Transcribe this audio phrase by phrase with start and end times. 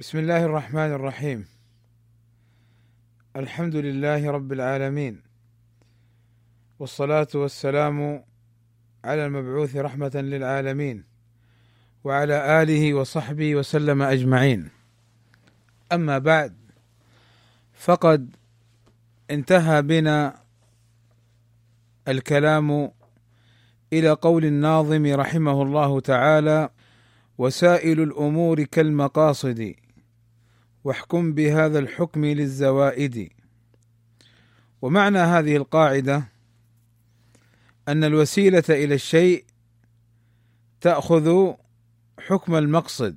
[0.00, 1.44] بسم الله الرحمن الرحيم.
[3.36, 5.22] الحمد لله رب العالمين.
[6.78, 8.24] والصلاة والسلام
[9.04, 11.04] على المبعوث رحمة للعالمين
[12.04, 14.70] وعلى آله وصحبه وسلم أجمعين.
[15.92, 16.54] أما بعد
[17.74, 18.36] فقد
[19.30, 20.42] انتهى بنا
[22.08, 22.90] الكلام
[23.92, 26.70] إلى قول الناظم رحمه الله تعالى
[27.38, 29.74] وسائل الأمور كالمقاصد
[30.84, 33.28] واحكم بهذا الحكم للزوائد.
[34.82, 36.28] ومعنى هذه القاعدة
[37.88, 39.44] أن الوسيلة إلى الشيء
[40.80, 41.52] تأخذ
[42.18, 43.16] حكم المقصد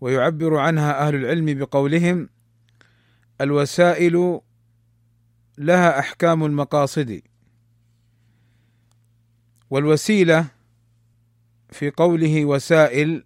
[0.00, 2.28] ويعبر عنها أهل العلم بقولهم
[3.40, 4.40] الوسائل
[5.58, 7.22] لها أحكام المقاصد.
[9.70, 10.46] والوسيلة
[11.70, 13.24] في قوله وسائل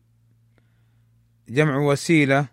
[1.48, 2.48] جمع وسيلة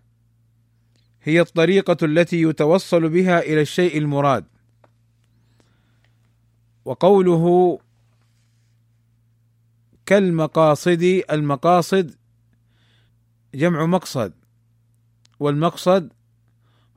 [1.28, 4.46] هي الطريقة التي يتوصل بها إلى الشيء المراد.
[6.86, 7.80] وقوله
[10.06, 12.16] كالمقاصد المقاصد
[13.56, 14.34] جمع مقصد
[15.40, 16.14] والمقصد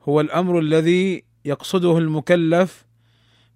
[0.03, 2.85] هو الأمر الذي يقصده المكلف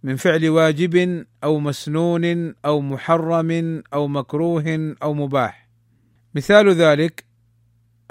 [0.04, 5.70] من فعل واجب أو مسنون أو محرم أو مكروه أو مباح.
[6.36, 7.26] مثال ذلك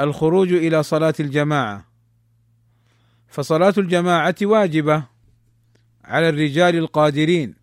[0.01, 1.94] الخروج إلى صلاة الجماعة.
[3.35, 5.05] فصلاة الجماعة واجبة
[6.05, 7.55] على الرجال القادرين.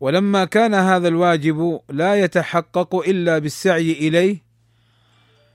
[0.00, 4.44] ولما كان هذا الواجب لا يتحقق إلا بالسعي إليه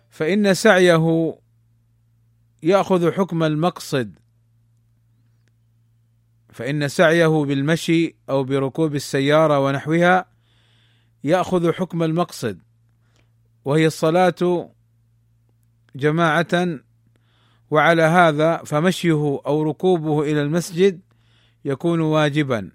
[0.10, 1.38] فإن سعيه
[2.64, 4.20] يأخذ حكم المقصد.
[6.50, 10.26] فإن سعيه بالمشي أو بركوب السيارة ونحوها
[11.24, 12.60] يأخذ حكم المقصد.
[13.66, 14.70] وهي الصلاة
[15.96, 16.80] جماعة
[17.72, 21.00] وعلى هذا فمشيه أو ركوبه إلى المسجد
[21.66, 22.72] يكون واجبا.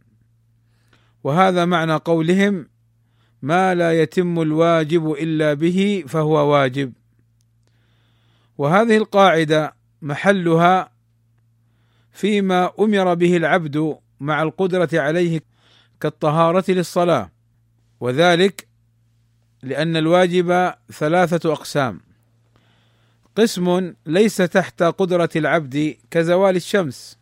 [1.25, 2.69] وهذا معنى قولهم
[3.43, 6.93] ما لا يتم الواجب إلا به فهو واجب.
[8.59, 10.91] وهذه القاعدة محلها
[12.12, 15.41] فيما أمر به العبد مع القدرة عليه
[16.00, 17.31] كالطهارة للصلاة
[18.00, 18.69] وذلك
[19.62, 22.00] لأن الواجب ثلاثة أقسام.
[23.37, 27.19] قسم ليس تحت قدرة العبد كزوال الشمس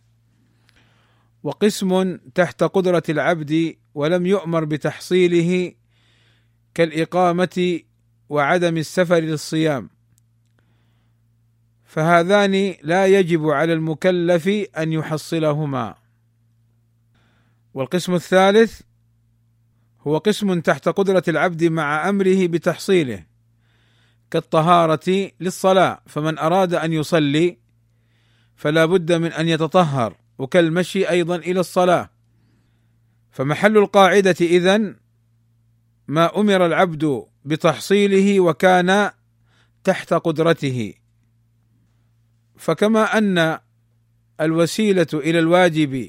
[1.43, 5.73] وقسم تحت قدرة العبد ولم يؤمر بتحصيله
[6.75, 7.81] كالإقامة
[8.29, 9.91] وعدم السفر للصيام.
[11.85, 15.95] فهذان لا يجب على المكلف أن يحصلهما.
[17.75, 18.81] والقسم الثالث
[20.07, 23.30] هو قسم تحت قدرة العبد مع أمره بتحصيله.
[24.31, 27.59] كالطهارة للصلاة فمن أراد أن يصلي
[28.57, 32.11] فلا بد من أن يتطهر وكالمشي أيضا إلى الصلاة.
[33.31, 34.97] فمحل القاعدة إذن
[36.09, 39.11] ما أمر العبد بتحصيله وكان
[39.85, 40.95] تحت قدرته.
[42.57, 43.59] فكما أن
[44.41, 46.09] الوسيلة إلى الواجب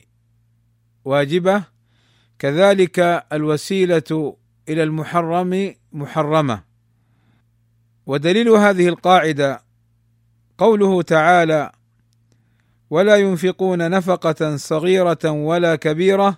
[1.05, 1.63] واجبة
[2.39, 2.99] كذلك
[3.33, 4.37] الوسيلة
[4.69, 6.70] إلى المحرم محرمة.
[8.05, 9.61] ودليل هذه القاعدة
[10.57, 11.71] قوله تعالى
[12.89, 16.37] ولا ينفقون نفقة صغيرة ولا كبيرة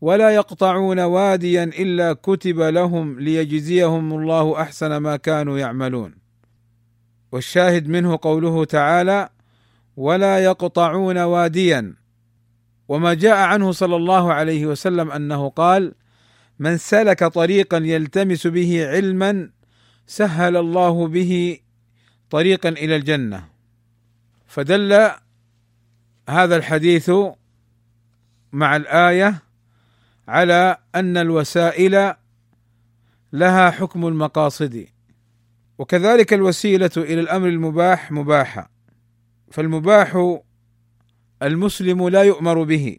[0.00, 6.14] ولا يقطعون واديا إلا كتب لهم ليجزيهم الله أحسن ما كانوا يعملون.
[7.32, 9.28] والشاهد منه قوله تعالى
[9.96, 11.94] ولا يقطعون واديا.
[12.88, 15.94] وما جاء عنه صلى الله عليه وسلم أنه قال
[16.58, 19.50] من سلك طريقا يلتمس به علما
[20.06, 21.58] سهل الله به
[22.30, 23.48] طريقا إلى الجنة.
[24.46, 25.10] فدل
[26.28, 27.10] هذا الحديث
[28.52, 29.42] مع الآية
[30.28, 32.14] على أن الوسائل
[33.32, 34.86] لها حكم المقاصد
[35.78, 38.70] وكذلك الوسيلة إلى الأمر المباح مباحة.
[39.50, 40.38] فالمباح
[41.42, 42.96] المسلم لا يؤمر به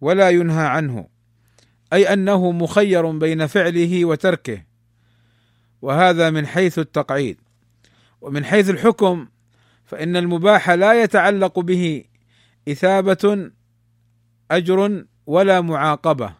[0.00, 1.08] ولا ينهى عنه
[1.92, 4.69] أي أنه مخير بين فعله وتركه.
[5.82, 7.38] وهذا من حيث التقعيد.
[8.20, 9.28] ومن حيث الحكم
[9.84, 12.04] فإن المباح لا يتعلق به
[12.68, 13.50] إثابة
[14.50, 16.34] أجر ولا معاقبة.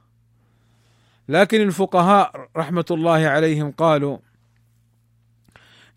[1.29, 4.19] لكن الفقهاء رحمة الله عليهم قالوا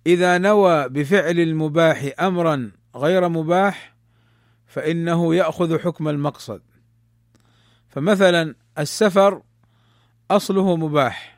[0.08, 3.96] إذا نوى بفعل المباح أمرا غير مباح
[4.68, 6.62] فإنه يأخذ حكم المقصد.
[7.90, 9.42] فمثلا السفر
[10.32, 11.33] أصله مباح.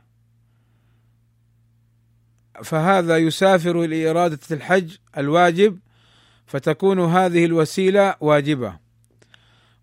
[2.64, 5.80] فهذا يسافر لإرادة الحج الواجب
[6.46, 8.78] فتكون هذه الوسيلة واجبة.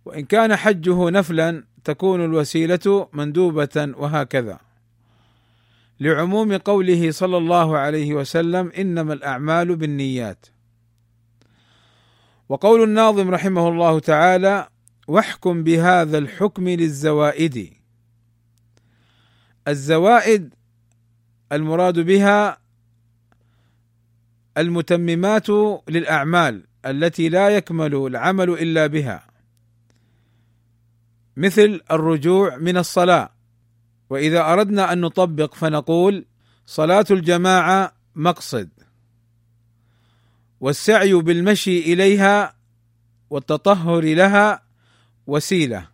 [0.05, 4.59] وإن كان حجه نفلا تكون الوسيلة مندوبة وهكذا.
[6.01, 10.47] لعموم قوله صلى الله عليه وسلم إنما الأعمال بالنيات.
[12.49, 14.69] وقول الناظم رحمه الله تعالى
[15.09, 17.73] واحكم بهذا الحكم للزوائد.
[19.69, 20.55] الزوائد
[21.53, 22.62] المراد بها
[24.59, 25.49] المتممات
[25.89, 29.27] للأعمال التي لا يكمل العمل إلا بها.
[31.37, 33.31] مثل الرجوع من الصلاة.
[34.11, 36.25] وإذا أردنا أن نطبق فنقول
[36.67, 38.69] صلاة الجماعة مقصد.
[40.61, 42.55] والسعي بالمشي إليها
[43.31, 44.63] والتطهر لها
[45.27, 45.89] وسيلة.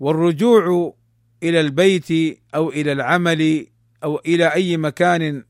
[0.00, 0.94] والرجوع
[1.42, 3.66] إلى البيت أو إلى العمل
[4.04, 5.44] أو إلى أي مكان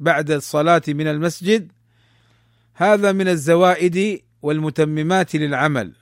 [0.00, 1.72] بعد الصلاة من المسجد
[2.74, 5.92] هذا من الزوائد والمتممات للعمل.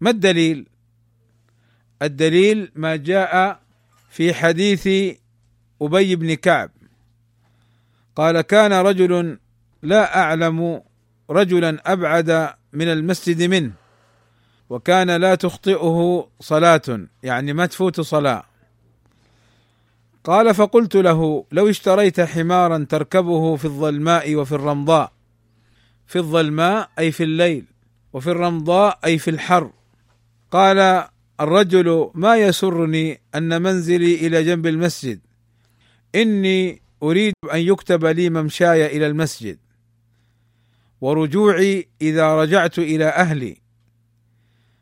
[0.00, 0.66] ما الدليل؟
[2.02, 3.60] الدليل ما جاء
[4.10, 5.16] في حديث
[5.82, 6.70] أبي بن كعب.
[8.16, 9.38] قال كان رجل
[9.82, 10.82] لا أعلم
[11.30, 13.72] رجلا أبعد من المسجد منه
[14.70, 17.06] وكان لا تخطئه صلاة.
[17.22, 18.49] يعني ما تفوت صلاة.
[20.24, 25.12] قال فقلت له لو اشتريت حمارا تركبه في الظلماء وفي الرمضاء.
[26.06, 27.64] في الظلماء أي في الليل
[28.12, 29.70] وفي الرمضاء أي في الحر.
[30.50, 31.04] قال
[31.40, 35.20] الرجل ما يسرني أن منزلي إلى جنب المسجد؟
[36.14, 39.58] إني أريد أن يكتب لي ممشاي إلى المسجد.
[41.00, 43.56] ورجوعي إذا رجعت إلى أهلي.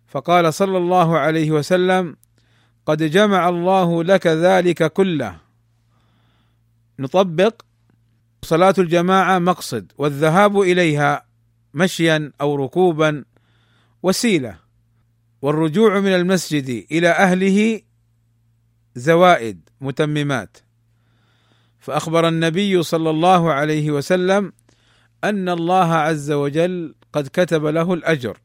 [0.07, 2.17] فقال صلى الله عليه وسلم
[2.89, 5.41] قد جمع الله لك ذلك كله.
[6.99, 7.63] نطبق
[8.43, 11.27] صلاة الجماعة مقصد والذهاب إليها
[11.75, 13.25] مشيا أو ركوبا
[14.03, 14.59] وسيلة.
[15.43, 17.81] والرجوع من المسجد إلى أهله
[18.95, 20.57] زوائد متممات.
[21.79, 24.53] فأخبر النبي صلى الله عليه وسلم
[25.25, 28.39] أن الله عز وجل قد كتب له الأجر.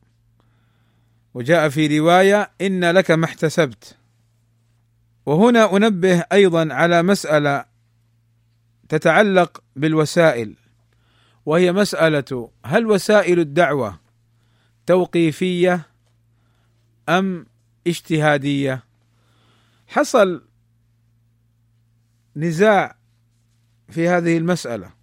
[1.34, 4.03] وجاء في رواية إن لك ما احتسبت.
[5.26, 7.66] وهنا أنبه أيضا على مسألة
[8.90, 10.56] تتعلق بالوسائل
[11.46, 14.00] وهي مسألة هل وسائل الدعوة
[14.86, 15.86] توقيفية
[17.10, 17.46] أم
[17.88, 18.84] اجتهادية؟
[19.88, 20.44] حصل
[22.36, 22.96] نزاع
[23.90, 24.94] في هذه المسألة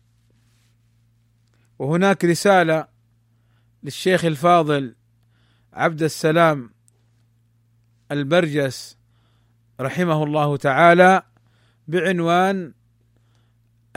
[1.79, 2.89] وهناك رسالة
[3.83, 4.95] للشيخ الفاضل
[5.73, 6.71] عبد السلام
[8.13, 9.00] البرجس
[9.81, 11.23] رحمه الله تعالى
[11.89, 12.73] بعنوان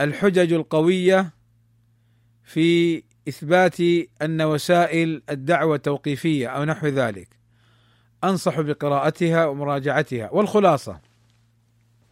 [0.00, 1.30] الحجج القوية
[2.44, 3.80] في إثبات
[4.22, 7.28] أن وسائل الدعوة توقيفية أو نحو ذلك.
[8.24, 10.30] أنصح بقراءتها ومراجعتها.
[10.30, 11.00] والخلاصة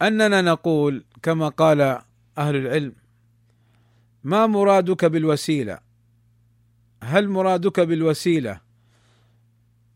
[0.01, 1.81] أننا نقول كما قال
[2.37, 2.93] أهل العلم
[4.23, 5.79] ما مرادك بالوسيلة؟
[7.03, 8.61] هل مرادك بالوسيلة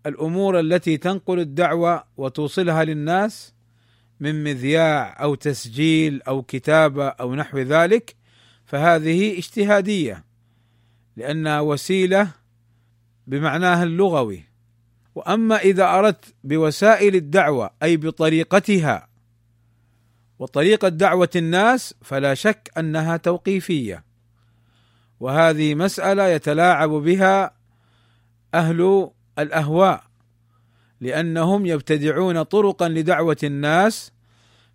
[0.06, 3.57] الأمور التي تنقل الدعوة وتوصلها للناس؟
[4.20, 8.16] من مذياع أو تسجيل أو كتابة أو نحو ذلك
[8.66, 10.24] فهذه اجتهادية
[11.18, 12.32] لانها وسيلة
[13.28, 14.44] بمعناها اللغوي.
[15.16, 19.08] وأما إذا أردت بوسائل الدعوة أي بطريقتها
[20.40, 24.04] وطريقة دعوة الناس فلا شك أنها توقيفية.
[25.20, 27.52] وهذه مسألة يتلاعب بها
[28.54, 29.10] أهل
[29.40, 30.07] الأهواء.
[31.02, 34.12] لأنهم يبتدعون طرقا لدعوة الناس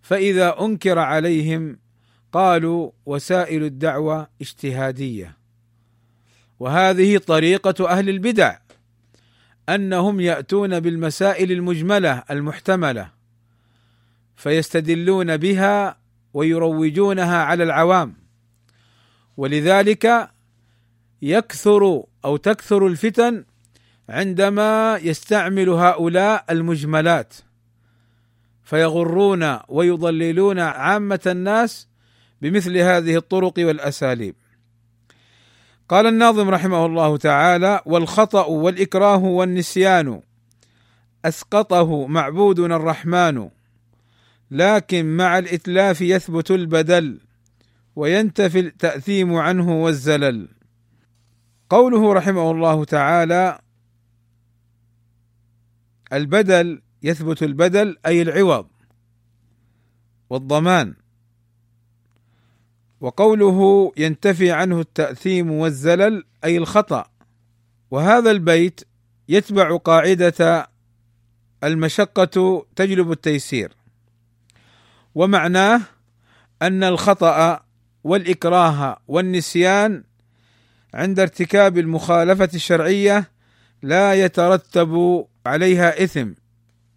[0.01, 1.79] فإذا أنكر عليهم
[2.31, 5.37] قالوا وسائل الدعوة اجتهادية.
[6.59, 8.57] وهذه طريقة أهل البدع
[9.69, 13.11] أنهم يأتون بالمسائل المجملة المحتملة
[14.35, 15.97] فيستدلون بها
[16.33, 18.15] ويروجونها على العوام.
[19.37, 20.29] ولذلك
[21.21, 23.45] يكثر أو تكثر الفتن
[24.09, 27.33] عندما يستعمل هؤلاء المجملات
[28.63, 31.87] فيغرون ويضللون عامة الناس
[32.41, 34.35] بمثل هذه الطرق والأساليب.
[35.89, 40.21] قال الناظم رحمه الله تعالى والخطأ والإكراه والنسيان
[41.25, 43.49] أسقطه معبودنا الرحمن
[44.51, 47.19] لكن مع الإتلاف يثبت البدل
[47.95, 50.47] وينتفي التأثيم عنه والزلل.
[51.69, 53.59] قوله رحمه الله تعالى
[56.13, 58.67] البدل يثبت البدل أي العوض
[60.29, 60.93] والضمان.
[63.01, 67.05] وقوله ينتفي عنه التأثيم والزلل أي الخطأ.
[67.91, 68.81] وهذا البيت
[69.29, 70.69] يتبع قاعدة
[71.63, 73.71] المشقة تجلب التيسير.
[75.15, 75.81] ومعناه
[76.61, 77.63] أن الخطأ
[78.03, 80.03] والإكراه والنسيان
[80.93, 83.31] عند ارتكاب المخالفة الشرعية
[83.81, 86.31] لا يترتب عليها إثم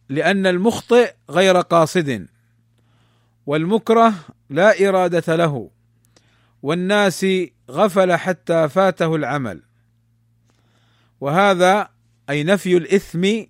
[0.08, 2.26] لأن المخطئ غير قاصد
[3.46, 4.14] والمكره
[4.50, 5.70] لا إرادة له
[6.62, 7.26] والناس
[7.70, 9.62] غفل حتى فاته العمل.
[11.20, 11.88] وهذا
[12.30, 13.42] أي نفي الإثم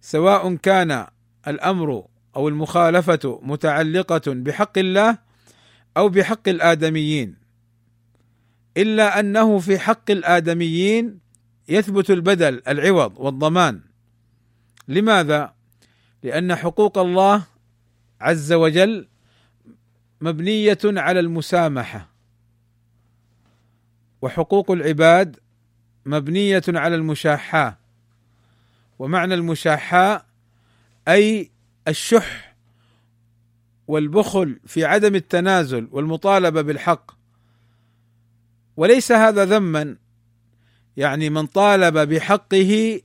[0.00, 1.06] سواء كان
[1.48, 5.18] الأمر أو المخالفة متعلقة بحق الله
[5.96, 7.36] أو بحق الآدميين.
[8.76, 11.18] إلا أنه في حق الآدميين
[11.68, 13.80] يثبت البدل العوض والضمان.
[14.88, 15.54] لماذا؟
[16.22, 17.44] لأن حقوق الله
[18.20, 19.08] عز وجل
[20.20, 22.08] مبنية على المسامحة.
[24.22, 25.40] وحقوق العباد
[26.06, 27.78] مبنية على المشاحاه
[28.98, 30.24] ومعنى المشاحاه
[31.08, 31.50] أي
[31.88, 32.56] الشح
[33.88, 37.10] والبخل في عدم التنازل والمطالبة بالحق.
[38.76, 39.96] وليس هذا ذما
[40.96, 43.00] يعني من طالب بحقه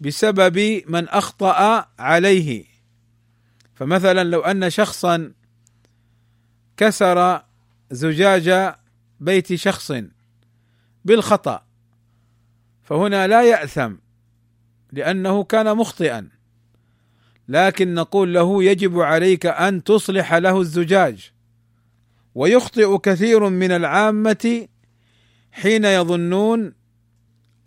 [0.00, 2.64] بسبب من أخطأ عليه.
[3.74, 5.32] فمثلا لو أن شخصا
[6.76, 7.42] كسر
[7.90, 8.74] زجاج
[9.20, 9.92] بيت شخص
[11.04, 11.66] بالخطأ
[12.82, 13.94] فهنا لا يأثم
[14.92, 16.28] لأنه كان مخطئا.
[17.48, 21.32] لكن نقول له يجب عليك أن تصلح له الزجاج.
[22.34, 24.68] ويخطئ كثير من العامة
[25.52, 26.74] حين يظنون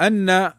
[0.02, 0.54] أن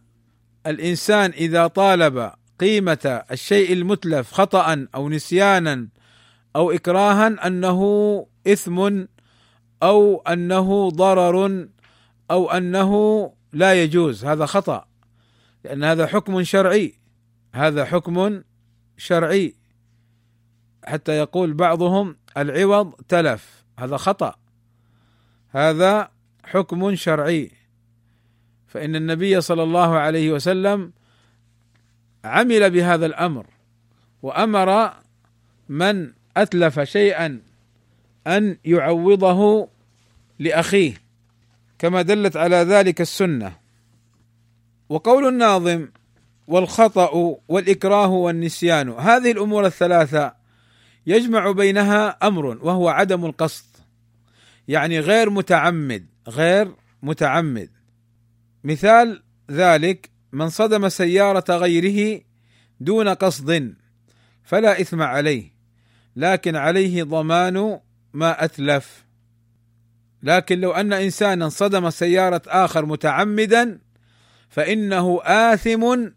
[0.68, 5.88] الإنسان إذا طالب قيمة الشيء المتلف خطا أو نسيانا
[6.56, 9.04] أو اكراها أنه إثم
[9.82, 11.68] أو أنه ضرر
[12.30, 12.92] أو أنه
[13.52, 14.84] لا يجوز هذا خطأ
[15.64, 16.98] لأن هذا حكم شرعي
[17.54, 18.42] هذا حكم
[18.96, 19.54] شرعي.
[20.84, 24.34] حتى يقول بعضهم العوض تلف هذا خطأ
[25.50, 26.10] هذا
[26.44, 27.57] حكم شرعي.
[28.68, 30.92] فإن النبي صلى الله عليه وسلم
[32.24, 33.46] عمل بهذا الأمر
[34.22, 34.92] وأمر
[35.68, 37.40] من أتلف شيئا
[38.26, 39.68] أن يعوضه
[40.38, 40.94] لأخيه
[41.78, 43.52] كما دلت على ذلك السنة.
[44.88, 45.88] وقول الناظم
[46.46, 50.34] والخطأ والإكراه والنسيان هذه الأمور الثلاثة
[51.06, 53.64] يجمع بينها أمر وهو عدم القصد
[54.68, 57.77] يعني غير متعمد غير متعمد.
[58.68, 62.20] مثال ذلك من صدم سيارة غيره
[62.80, 63.74] دون قصد
[64.44, 65.52] فلا إثم عليه
[66.16, 67.80] لكن عليه ضمان
[68.12, 69.04] ما أتلف.
[70.22, 73.80] لكن لو أن إنسانا صدم سيارة آخر متعمدا
[74.48, 76.08] فإنه آثم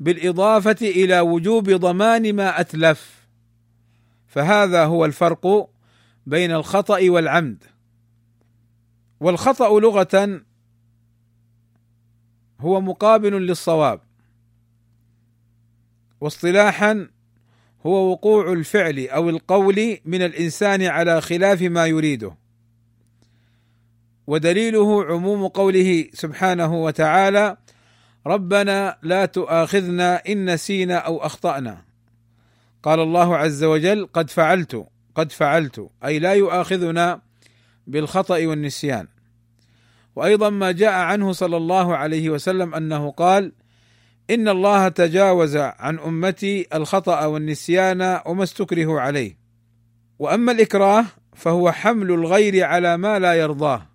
[0.00, 3.26] بالإضافة إلى وجوب ضمان ما أتلف.
[4.26, 5.70] فهذا هو الفرق
[6.26, 7.64] بين الخطأ والعمد.
[9.20, 10.44] والخطأ لغة
[12.64, 14.00] هو مقابل للصواب.
[16.20, 17.08] واصطلاحا
[17.86, 22.36] هو وقوع الفعل أو القول من الإنسان على خلاف ما يريده.
[24.26, 27.56] ودليله عموم قوله سبحانه وتعالى
[28.26, 31.84] ربنا لا تؤاخذنا إن نسينا أو أخطأنا.
[32.82, 37.20] قال الله عز وجل قد فعلت قد فعلت أي لا يؤاخذنا
[37.86, 39.13] بالخطأ والنسيان.
[40.16, 43.52] وأيضا ما جاء عنه صلى الله عليه وسلم أنه قال
[44.30, 49.38] إن الله تجاوز عن أمتي الخطأ والنسيان وما استكرهوا عليه.
[50.18, 51.04] وأما الإكراه
[51.34, 53.86] فهو حمل الغير على ما لا يرضاه.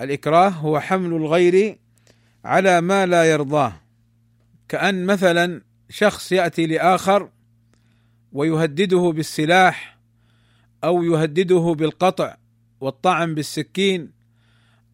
[0.00, 1.78] الإكراه هو حمل الغير
[2.44, 3.72] على ما لا يرضاه.
[4.68, 7.30] كأن مثلا شخص يأتي لآخر
[8.32, 9.98] ويهدده بالسلاح
[10.84, 12.36] أو يهدده بالقطع
[12.80, 14.15] والطعن بالسكين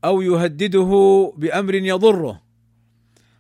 [0.05, 0.93] أو يهدده
[1.37, 2.43] بأمر يضره.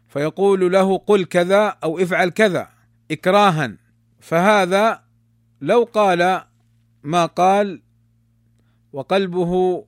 [0.08, 2.68] فيقول له قل كذا أو افعل كذا
[3.10, 3.76] إكراها.
[4.20, 5.00] فهذا
[5.60, 6.42] لو قال
[7.02, 7.82] ما قال
[8.92, 9.84] وقلبه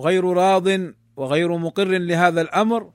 [0.00, 0.68] غير راض
[1.16, 2.90] وغير مقر لهذا الأمر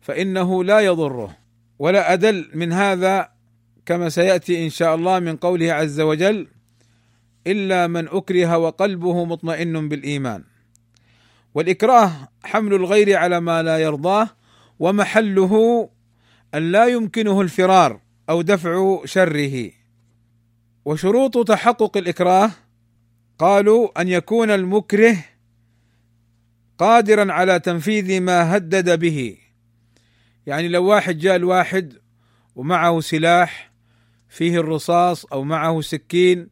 [0.00, 1.36] فإنه لا يضره.
[1.78, 3.28] ولا أدل من هذا
[3.86, 6.48] كما سيأتي إن شاء الله من قوله عز وجل
[7.46, 10.44] إلا من أكره وقلبه مطمئن بالإيمان.
[11.54, 14.28] والإكراه حمل الغير على ما لا يرضاه
[14.78, 15.88] ومحله
[16.54, 19.70] أن لا يمكنه الفرار أو دفع شره.
[20.84, 22.50] وشروط تحقق الإكراه
[23.38, 25.16] قالوا أن يكون المكره
[26.78, 29.36] قادرا على تنفيذ ما هدد به.
[30.46, 31.94] يعني لو واحد جاء الواحد
[32.56, 33.72] ومعه سلاح
[34.28, 36.48] فيه الرصاص أو معه سكين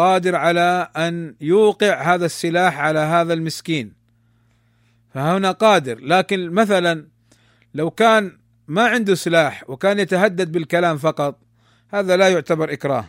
[0.00, 3.92] وقادر على أن يوقع هذا السلاح على هذا المسكين.
[5.14, 5.98] فهنا قادر.
[6.00, 7.06] لكن مثلا
[7.74, 8.38] لو كان
[8.68, 11.38] ما عنده سلاح وكان يتهدد بالكلام فقط
[11.94, 13.04] هذا لا يعتبر إكراه.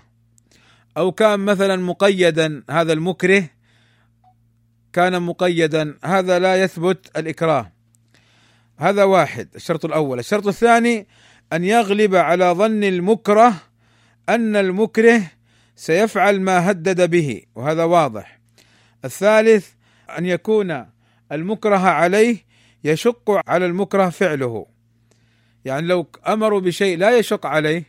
[0.98, 3.50] أو كان مثلا مقيدا هذا المكره
[4.94, 7.72] كان مقيدا هذا لا يثبت الإكراه.
[8.78, 10.20] هذا واحد الشرط الأول.
[10.20, 11.08] الشرط الثاني
[11.54, 13.54] أن يغلب على ظن المكره
[14.30, 15.22] أن المكره
[15.76, 18.40] سيفعل ما هدد به وهذا واضح.
[19.06, 19.70] الثالث
[20.18, 20.86] أن يكون
[21.32, 22.38] المكره عليه
[22.84, 24.66] يشق على المكره فعله.
[25.66, 27.84] يعني لو أمروا بشيء لا يشق عليه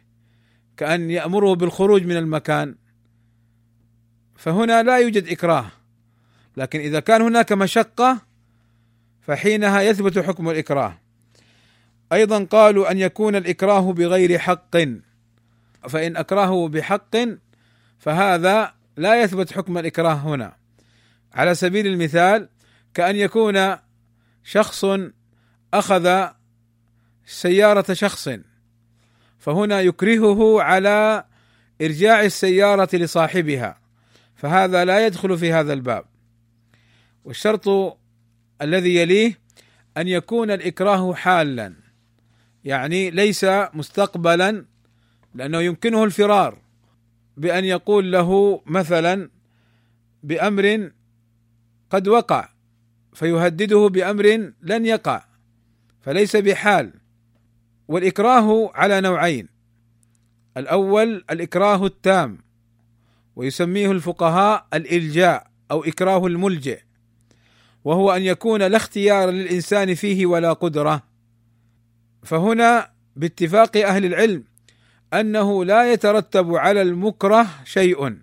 [0.76, 2.74] كأن يأمره بالخروج من المكان
[4.36, 5.66] فهنا لا يوجد إكراه.
[6.56, 8.18] لكن إذا كان هناك مشقة
[9.22, 10.98] فحينها يثبت حكم الإكراه.
[12.12, 14.76] أيضا قالوا أن يكون الإكراه بغير حق.
[15.88, 17.16] فإن أكرهه بحق
[18.02, 20.56] فهذا لا يثبت حكم الإكراه هنا.
[21.34, 22.48] على سبيل المثال
[22.94, 23.76] كأن يكون
[24.44, 24.84] شخص
[25.74, 26.26] أخذ
[27.26, 28.28] سيارة شخص
[29.38, 31.24] فهنا يكرهه على
[31.82, 33.78] إرجاع السيارة لصاحبها
[34.36, 36.04] فهذا لا يدخل في هذا الباب.
[37.24, 37.98] والشرط
[38.62, 39.38] الذي يليه
[39.96, 41.74] أن يكون الإكراه حالا
[42.64, 44.66] يعني ليس مستقبلا
[45.34, 46.61] لأنه يمكنه الفرار.
[47.36, 49.30] بأن يقول له مثلا
[50.22, 50.90] بأمر
[51.90, 52.48] قد وقع
[53.12, 55.24] فيهدده بأمر لن يقع
[56.00, 56.92] فليس بحال.
[57.88, 59.48] والإكراه على نوعين
[60.56, 62.38] الأول الإكراه التام
[63.36, 66.80] ويسميه الفقهاء الإلجاء أو إكراه الملجئ
[67.84, 71.02] وهو أن يكون لا اختيار للإنسان فيه ولا قدرة.
[72.22, 74.44] فهنا باتفاق أهل العلم
[75.14, 78.18] أنه لا يترتب على المكره شيء.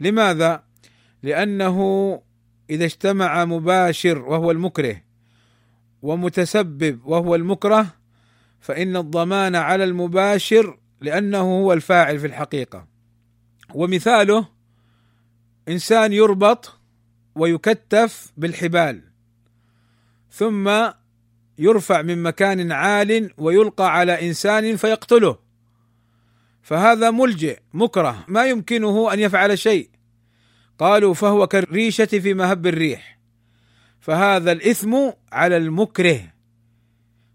[0.00, 0.64] لماذا؟
[1.22, 1.78] لأنه
[2.70, 5.02] إذا اجتمع مباشر وهو المكره
[6.02, 7.86] ومتسبب وهو المكره
[8.60, 12.86] فإن الضمان على المباشر لأنه هو الفاعل في الحقيقة.
[13.74, 14.48] ومثاله
[15.68, 16.78] إنسان يربط
[17.34, 19.02] ويكتف بالحبال
[20.30, 20.70] ثم
[21.58, 25.43] يرفع من مكان عال ويلقى على إنسان فيقتله.
[26.64, 29.88] فهذا ملجئ مكره ما يمكنه أن يفعل شيء.
[30.78, 33.18] قالوا فهو كالريشة في مهب الريح.
[34.00, 34.96] فهذا الإثم
[35.32, 36.20] على المكره.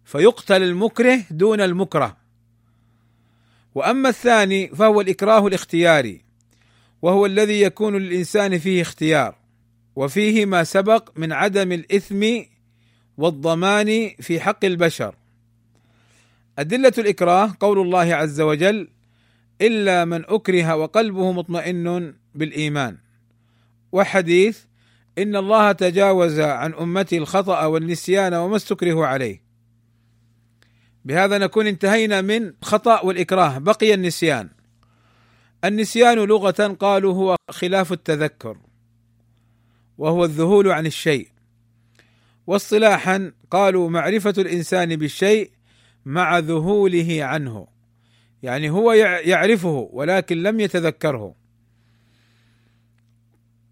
[0.05, 2.17] فيقتل المكره دون المكره.
[3.75, 6.21] وأما الثاني فهو الإكراه الاختياري.
[7.01, 9.35] وهو الذي يكون للإنسان فيه اختيار.
[9.95, 12.25] وفيه ما سبق من عدم الإثم
[13.17, 15.15] والضمان في حق البشر.
[16.59, 18.89] أدلة الإكراه قول الله عز وجل:
[19.61, 22.97] إلا من أكره وقلبه مطمئن بالإيمان.
[23.91, 24.59] وحديث:
[25.17, 29.49] إن الله تجاوز عن أمتي الخطأ والنسيان وما استكرهوا عليه.
[31.05, 34.49] بهذا نكون انتهينا من خطأ والإكراه بقي النسيان
[35.63, 38.57] النسيان لغة قالوا هو خلاف التذكر
[39.97, 41.27] وهو الذهول عن الشيء
[42.47, 45.51] واصطلاحا قالوا معرفة الإنسان بالشيء
[46.05, 47.67] مع ذهوله عنه
[48.43, 51.35] يعني هو يعرفه ولكن لم يتذكره.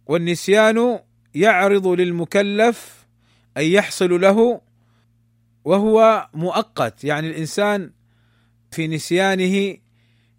[0.06, 1.00] والنسيان
[1.36, 3.08] يعرض للمكلف
[3.58, 4.62] أن يحصل له
[5.66, 7.04] وهو مؤقت.
[7.04, 7.92] يعني الإنسان
[8.72, 9.78] في نسيانه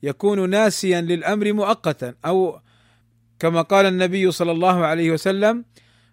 [0.03, 2.15] يكون ناسيا للأمر مؤقتا.
[2.25, 2.61] أو
[3.39, 5.65] كما قال النبي صلى الله عليه وسلم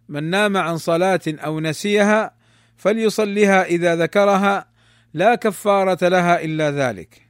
[0.10, 2.36] من نام عن صلاة أو نسيها
[2.78, 4.68] فليصلها إذا ذكرها
[5.14, 7.25] لا كفارة لها إلا ذلك.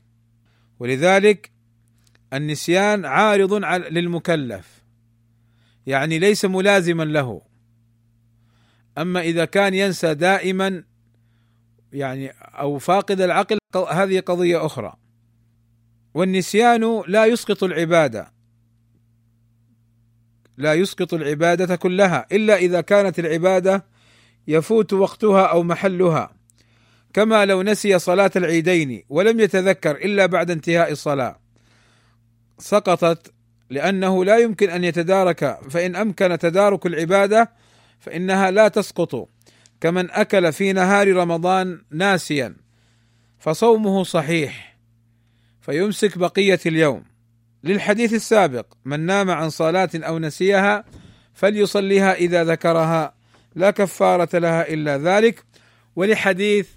[0.80, 1.52] ولذلك
[2.34, 3.54] النسيان عارض
[3.94, 4.84] للمكلف.
[5.86, 7.42] يعني ليس ملازما له.
[8.98, 10.84] أما إذا كان ينسى دائما
[11.94, 13.58] يعني أو فاقد العقل
[13.92, 14.94] هذه قضية أخرى.
[16.14, 18.34] والنسيان لا يسقط العبادة.
[20.58, 23.86] لا يسقط العبادة كلها إلا إذا كانت العبادة
[24.48, 26.35] يفوت وقتها أو محلها.
[27.16, 31.40] كما لو نسي صلاة العيدين ولم يتذكر إلا بعد انتهاء الصلاة.
[32.60, 33.34] سقطت
[33.70, 37.52] لأنه لا يمكن أن يتدارك فإن أمكن تدارك العبادة
[38.00, 39.30] فإنها لا تسقط.
[39.82, 42.56] كمن أكل في نهار رمضان ناسيا
[43.40, 44.78] فصومه صحيح
[45.62, 47.04] فيمسك بقية اليوم.
[47.64, 50.86] للحديث السابق من نام عن صلاة أو نسيها
[51.34, 53.16] فليصليها إذا ذكرها
[53.56, 55.44] لا كفارة لها إلا ذلك.
[55.96, 56.68] ولحديث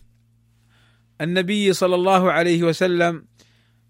[1.20, 3.24] النبي صلى الله عليه وسلم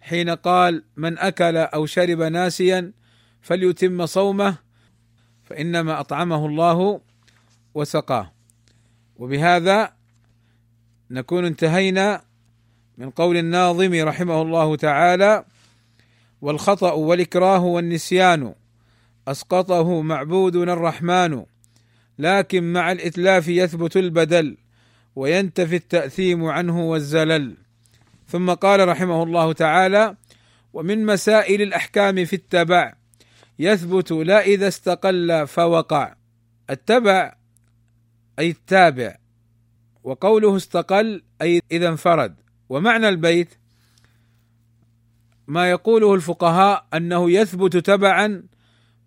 [0.01, 2.93] حين قال من أكل أو شرب ناسيا
[3.41, 4.57] فليتم صومه
[5.45, 7.01] فإنما أطعمه الله
[7.75, 8.33] وسقاه.
[9.17, 9.93] وبهذا
[11.11, 12.23] نكون انتهينا
[12.99, 15.45] من قول الناظم رحمه الله تعالى
[16.41, 18.55] والخطأ والإكراه والنسيان
[19.29, 21.45] أسقطه معبودنا الرحمن
[22.19, 24.57] لكن مع الإتلاف يثبت البدل.
[25.17, 27.57] وينتفي التأثيم عنه والزلل.
[28.29, 30.17] ثم قال رحمه الله تعالى
[30.73, 32.95] ومن مسائل الأحكام في التبع
[33.59, 36.15] يثبت لا إذا استقل فوقع.
[36.71, 37.37] التبع
[38.39, 39.17] أي التابع
[40.05, 42.37] وقوله استقل أي إذا انفرد.
[42.69, 43.55] ومعنى البيت
[45.47, 48.43] ما يقوله الفقهاء أنه يثبت تبعا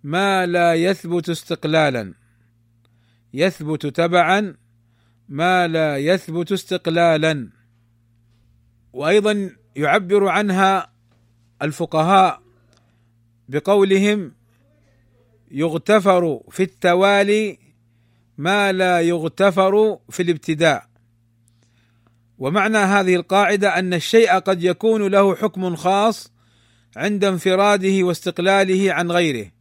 [0.04, 2.14] ما لا يثبت استقلالا.
[3.34, 4.56] يثبت تبعا
[5.32, 7.50] ما لا يثبت استقلالا.
[8.94, 10.92] وأيضا يعبر عنها
[11.62, 12.42] الفقهاء
[13.50, 14.32] بقولهم
[15.52, 17.60] يغتفر في التوالي
[18.38, 20.86] ما لا يغتفر في الابتداء.
[22.38, 26.32] ومعنى هذه القاعدة أن الشيء قد يكون له حكم خاص
[26.98, 29.52] عند انفراده واستقلاله عن غيره.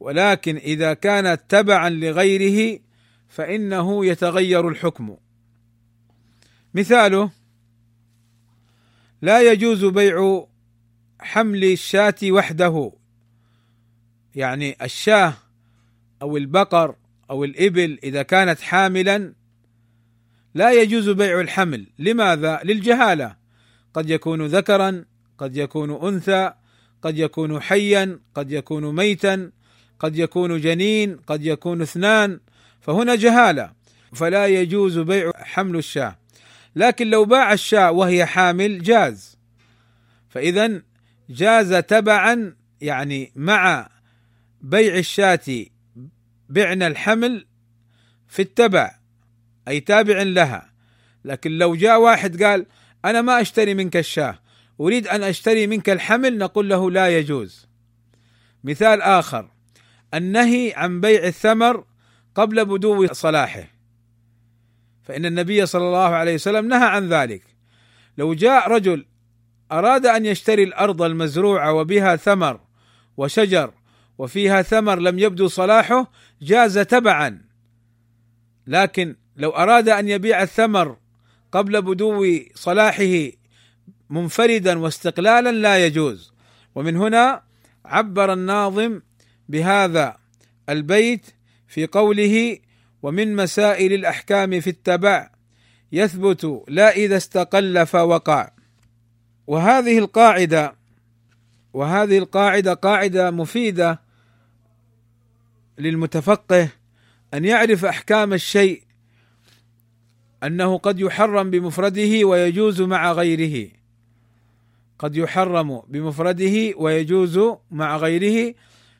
[0.00, 2.80] ولكن إذا كان تبعا لغيره
[3.34, 5.16] فإنه يتغير الحكم.
[6.74, 7.30] مثاله
[9.22, 10.46] لا يجوز بيع
[11.20, 12.92] حمل الشاة وحده.
[14.34, 15.34] يعني الشاة
[16.22, 16.96] أو البقر
[17.30, 19.34] أو الإبل إذا كانت حاملا
[20.54, 21.86] لا يجوز بيع الحمل.
[21.98, 23.36] لماذا؟ للجهالة.
[23.94, 25.04] قد يكون ذكرا
[25.38, 26.52] قد يكون أنثى
[27.02, 29.50] قد يكون حيا قد يكون ميتا
[29.98, 32.40] قد يكون جنين قد يكون اثنان
[32.84, 33.72] فهنا جهالة.
[34.14, 36.18] فلا يجوز بيع حمل الشاة.
[36.76, 39.38] لكن لو باع الشاة وهي حامل جاز.
[40.28, 40.82] فإذا
[41.30, 43.88] جاز تبعا يعني مع
[44.60, 45.66] بيع الشاة
[46.48, 47.46] بعنا الحمل
[48.28, 48.98] في التبع
[49.68, 50.72] أي تابع لها.
[51.24, 52.66] لكن لو جاء واحد قال
[53.04, 54.38] أنا ما أشتري منك الشاة
[54.80, 57.68] أريد أن أشتري منك الحمل نقول له لا يجوز.
[58.64, 59.50] مثال آخر.
[60.14, 61.84] النهي عن بيع الثمر
[62.34, 63.64] قبل بدو صلاحه.
[65.02, 67.42] فإن النبي صلى الله عليه وسلم نهى عن ذلك.
[68.18, 69.06] لو جاء رجل
[69.72, 72.60] أراد أن يشتري الأرض المزروعة وبها ثمر
[73.16, 73.74] وشجر
[74.18, 76.10] وفيها ثمر لم يبدو صلاحه
[76.42, 77.44] جاز تبعا.
[78.66, 80.96] لكن لو أراد أن يبيع الثمر
[81.52, 83.30] قبل بدو صلاحه
[84.10, 86.32] منفردا واستقلالا لا يجوز.
[86.74, 87.42] ومن هنا
[87.84, 89.00] عبر الناظم
[89.48, 90.16] بهذا
[90.68, 91.33] البيت
[91.74, 92.58] في قوله
[93.02, 95.30] ومن مسائل الأحكام في التبع
[95.92, 98.50] يثبت لا إذا استقل فوقع.
[99.46, 100.74] وهذه القاعدة
[101.72, 104.00] وهذه القاعدة قاعدة مفيدة
[105.78, 106.68] للمتفقه
[107.34, 108.82] أن يعرف أحكام الشيء
[110.42, 113.70] أنه قد يحرم بمفرده ويجوز مع غيره.
[114.98, 118.54] قد يحرم بمفرده ويجوز مع غيره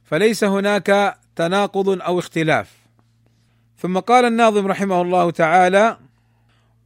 [0.04, 2.73] فليس هناك تناقض أو اختلاف.
[3.79, 5.99] ثم قال الناظم رحمه الله تعالى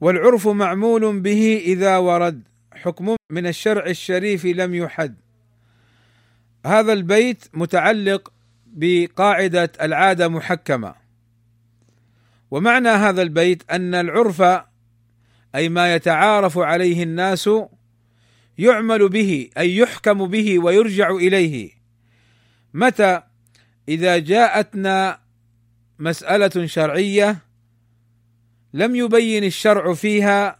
[0.00, 5.14] والعرف معمول به إذا ورد حكم من الشرع الشريف لم يحد.
[6.66, 8.32] هذا البيت متعلق
[8.66, 10.94] بقاعدة العادة محكمة.
[12.50, 14.42] ومعنى هذا البيت أن العرف
[15.54, 17.50] أي ما يتعارف عليه الناس
[18.58, 21.70] يعمل به أي يحكم به ويرجع إليه.
[22.74, 23.22] متى؟
[23.88, 25.20] إذا جاءتنا
[25.98, 27.38] مسألة شرعية
[28.72, 30.58] لم يبين الشرع فيها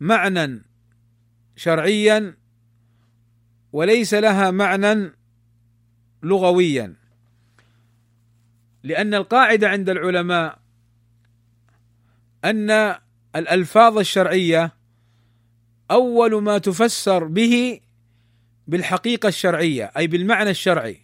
[0.00, 0.62] معنى
[1.56, 2.36] شرعيا
[3.72, 5.12] وليس لها معنى
[6.22, 6.94] لغويا.
[8.82, 10.58] لأن القاعدة عند العلماء
[12.44, 12.94] أن
[13.36, 14.72] الألفاظ الشرعية
[15.90, 17.80] أول ما تفسر به
[18.68, 21.01] بالحقيقة الشرعية أي بالمعنى الشرعي.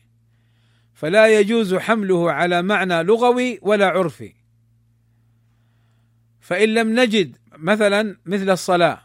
[0.98, 4.34] فلا يجوز حمله على معنى لغوي ولا عرفي.
[6.40, 9.00] فإن لم نجد مثلا مثل الصلاة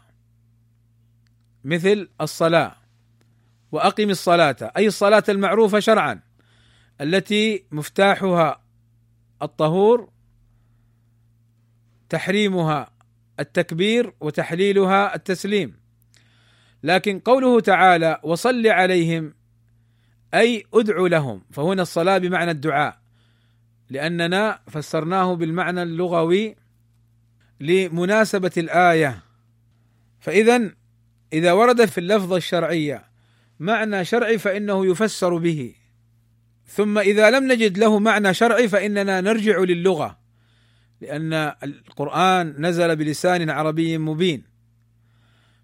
[1.64, 2.76] مثل الصلاة
[3.72, 6.20] وأقم الصلاة أي الصلاة المعروفة شرعا
[7.00, 8.60] التي مفتاحها
[9.42, 10.10] الطهور
[12.08, 12.90] تحريمها
[13.40, 15.76] التكبير وتحليلها التسليم.
[16.82, 19.34] لكن قوله تعالى وصل عليهم
[20.34, 21.42] أي ادع لهم.
[21.50, 22.98] فهنا الصلاة بمعنى الدعاء.
[23.90, 26.56] لأننا فسرناه بالمعنى اللغوي
[27.60, 29.22] لمناسبة الآية.
[30.20, 30.70] فاذا
[31.32, 33.04] إذا ورد في اللفظه الشرعية
[33.60, 35.74] معنى شرعي فإنه يفسر به.
[36.66, 40.18] ثم إذا لم نجد له معنى شرعي فإننا نرجع للغة.
[41.00, 44.44] لأن القرآن نزل بلسان عربي مبين.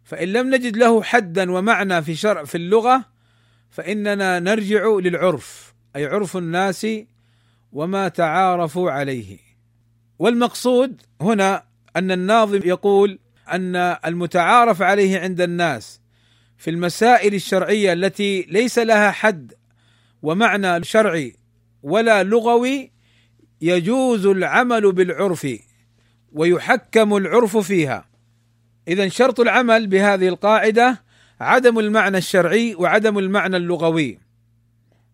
[0.04, 3.04] فإن لم نجد له حدا ومعنى في شرع في اللغة
[3.70, 6.86] فإننا نرجع للعرف أي عرف الناس
[7.72, 9.38] وما تعارفوا عليه.
[10.18, 11.64] والمقصود هنا
[11.96, 13.18] أن الناظم يقول
[13.52, 16.00] أن المتعارف عليه عند الناس
[16.58, 19.52] في المسائل الشرعية التي ليس لها حد
[20.22, 21.36] ومعنى شرعي
[21.82, 22.90] ولا لغوي
[23.60, 25.46] يجوز العمل بالعرف
[26.32, 28.08] ويحكم العرف فيها.
[28.88, 31.02] اذا شرط العمل بهذه القاعدة
[31.40, 34.18] عدم المعنى الشرعي وعدم المعنى اللغوي.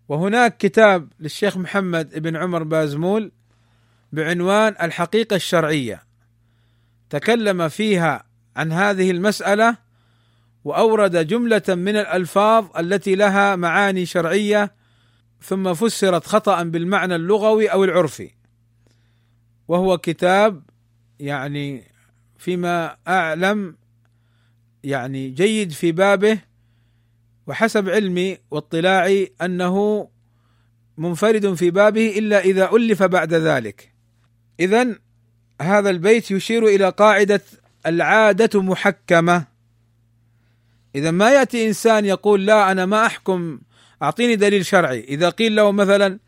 [0.09, 3.33] وهناك كتاب للشيخ محمد بن عمر بازمول
[4.12, 6.03] بعنوان الحقيقة الشرعية.
[7.11, 8.25] تكلم فيها
[8.57, 9.77] عن هذه المسألة
[10.65, 14.73] وأورد جملة من الألفاظ التي لها معاني شرعية
[15.43, 18.31] ثم فسرت خطأ بالمعنى اللغوي أو العرفي.
[19.69, 20.62] وهو كتاب
[21.21, 21.85] يعني
[22.39, 23.77] فيما أعلم
[24.87, 26.38] يعني جيد في بابه
[27.46, 30.09] وحسب علمي واطلاعي أنه
[30.99, 33.92] منفرد في بابه إلا إذا ألف بعد ذلك.
[34.61, 34.99] اذا
[35.62, 37.42] هذا البيت يشير إلى قاعدة
[37.87, 39.44] العادة محكمة.
[40.94, 43.59] إذا ما يأتي إنسان يقول لا أنا ما أحكم
[44.03, 45.01] أعطيني دليل شرعي.
[45.01, 46.18] إذا قيل له مثلا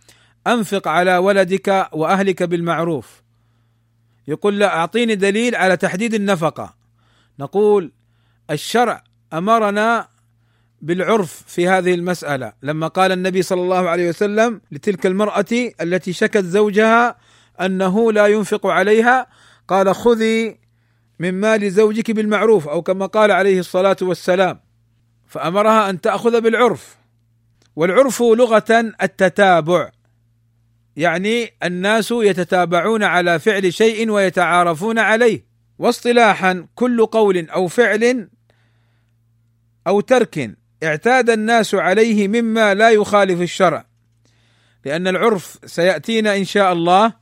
[0.47, 3.23] أنفق على ولدك وأهلك بالمعروف
[4.29, 6.75] يقول لا أعطيني دليل على تحديد النفقة.
[7.39, 7.93] نقول
[8.51, 10.09] الشرع أمرنا
[10.83, 12.53] بالعرف في هذه المسألة.
[12.63, 17.17] لما قال النبي صلى الله عليه وسلم لتلك المرأة التي شكت زوجها
[17.61, 19.27] أنه لا ينفق عليها
[19.69, 20.59] قال خذي
[21.19, 24.61] من مال زوجك بالمعروف أو كما قال عليه الصلاة والسلام.
[25.27, 26.97] فأمرها أن تأخذ بالعرف.
[27.77, 29.91] والعرف لغة التتابع.
[30.97, 35.45] يعني الناس يتتابعون على فعل شيء ويتعارفون عليه.
[35.79, 38.29] واصطلاحا كل قول أو فعل
[39.89, 40.51] أو ترك
[40.83, 43.87] اعتاد الناس عليه مما لا يخالف الشرع.
[44.85, 47.13] لأن العرف سيأتينا إن شاء الله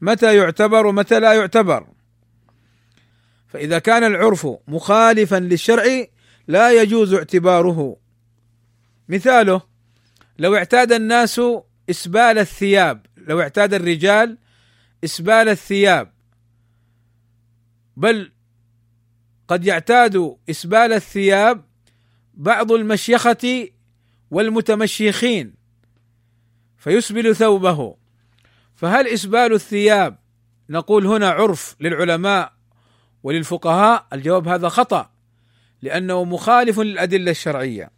[0.00, 1.86] متى يعتبر ومتى لا يعتبر.
[3.48, 5.84] فإذا كان العرف مخالفا للشرع
[6.48, 7.96] لا يجوز اعتباره.
[9.08, 9.62] مثاله
[10.38, 11.40] لو اعتاد الناس
[11.90, 14.38] إسبال الثياب لو اعتاد الرجال
[15.04, 16.12] إسبال الثياب.
[17.96, 18.32] بل
[19.48, 21.67] قد يعتاد إسبال الثياب
[22.38, 23.68] بعض المشيخة
[24.30, 25.54] والمتمشيخين
[26.78, 27.94] فيسبل ثوبه.
[28.74, 30.18] فهل إسبال الثياب؟
[30.70, 32.52] نقول هنا عرف للعلماء
[33.22, 35.10] وللفقهاء الجواب هذا خطأ
[35.82, 37.90] لأنه مخالف للأدلة الشرعية.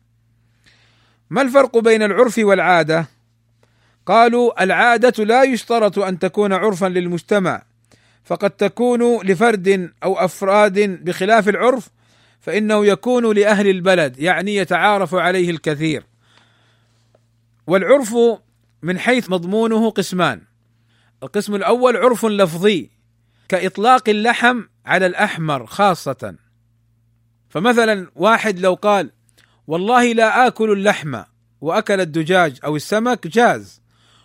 [1.31, 3.07] ما الفرق بين العرف والعادة؟
[4.07, 7.62] قالوا العادة لا يشترط أن تكون عرفا للمجتمع
[8.24, 11.90] فقد تكون لفرد أو أفراد بخلاف العرف
[12.40, 16.05] فإنه يكون لأهل البلد يعني يتعارف عليه الكثير.
[17.66, 18.14] والعرف
[18.83, 20.42] من حيث مضمونه قسمان.
[21.22, 22.90] القسم الأول عرف لفظي
[23.48, 26.35] كإطلاق اللحم على الأحمر خاصة.
[27.48, 29.11] فمثلا واحد لو قال
[29.66, 31.22] والله لا آكل اللحم
[31.61, 33.83] وأكل الدجاج أو السمك جاز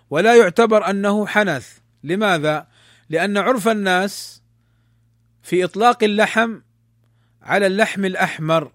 [0.10, 1.78] ولا يعتبر أنه حنث.
[2.04, 2.68] لماذا؟
[3.10, 4.42] لأن عرف الناس
[5.44, 6.60] في إطلاق اللحم
[7.46, 8.72] على اللحم الأحمر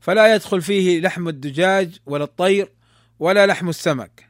[0.00, 2.72] فلا يدخل فيه لحم الدجاج ولا الطير
[3.18, 4.28] ولا لحم السمك.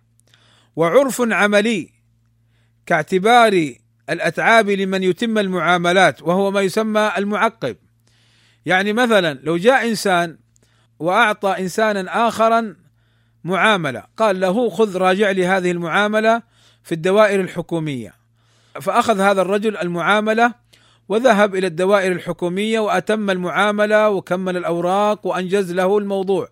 [0.76, 1.90] وعرف عملي
[2.86, 3.74] كاعتبار
[4.10, 7.76] الأتعاب لمن يتم المعاملات وهو ما يسمى المعقب.
[8.66, 10.38] يعني مثلا لو جاء إنسان
[10.98, 12.76] وأعطى انسانا اخرا
[13.44, 16.42] معاملة قال له خذ راجع لي هذه المعاملة
[16.82, 18.14] في الدوائر الحكومية.
[18.80, 20.54] فأخذ هذا الرجل المعاملة
[21.08, 26.48] وذهب إلى الدوائر الحكومية وأتم المعاملة وكمل الأوراق وأنجز له الموضوع.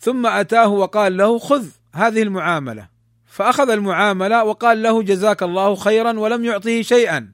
[0.00, 2.88] ثم أتاه وقال له خذ هذه المعاملة.
[3.26, 7.32] فأخذ المعاملة وقال له جزاك الله خيرا ولم يعطه شيئا.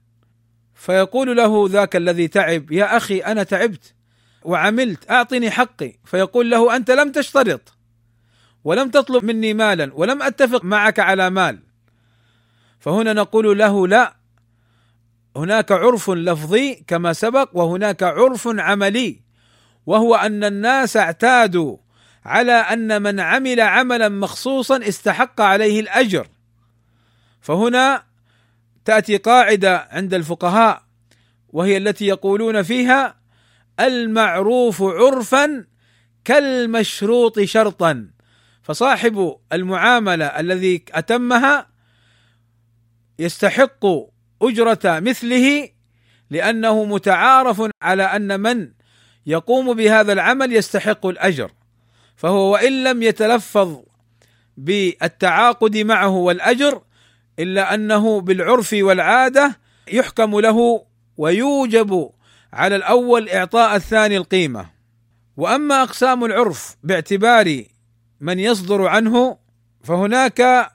[0.74, 3.94] فيقول له ذاك الذي تعب يا أخي أنا تعبت
[4.42, 5.92] وعملت أعطني حقي.
[6.04, 7.74] فيقول له أنت لم تشترط
[8.64, 11.58] ولم تطلب مني مالا ولم أتفق معك على مال.
[12.80, 14.23] فهنا نقول له لا
[15.36, 19.20] هناك عرف لفظي كما سبق وهناك عرف عملي
[19.86, 21.76] وهو أن الناس اعتادوا
[22.24, 26.26] على أن من عمل عملا مخصوصا استحق عليه الأجر.
[27.40, 28.02] فهنا
[28.84, 30.82] تأتي قاعدة عند الفقهاء
[31.48, 33.16] وهي التي يقولون فيها
[33.80, 35.64] المعروف عرفا
[36.24, 38.10] كالمشروط شرطا.
[38.62, 41.68] فصاحب المعاملة الذي أتمها
[43.18, 43.86] يستحق
[44.48, 45.68] أجرة مثله
[46.30, 48.70] لأنه متعارف على أن من
[49.26, 51.50] يقوم بهذا العمل يستحق الأجر
[52.16, 53.80] فهو وإن لم يتلفظ
[54.56, 56.82] بالتعاقد معه والأجر
[57.38, 59.58] إلا أنه بالعرف والعادة
[59.92, 62.10] يحكم له ويوجب
[62.52, 64.66] على الأول إعطاء الثاني القيمة.
[65.36, 67.62] وأما أقسام العرف باعتبار
[68.20, 69.38] من يصدر عنه
[69.82, 70.70] فهناك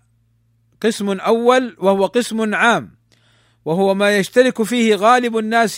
[0.82, 2.99] قسم أول وهو قسم عام.
[3.66, 5.76] وهو ما يشترك فيه غالب الناس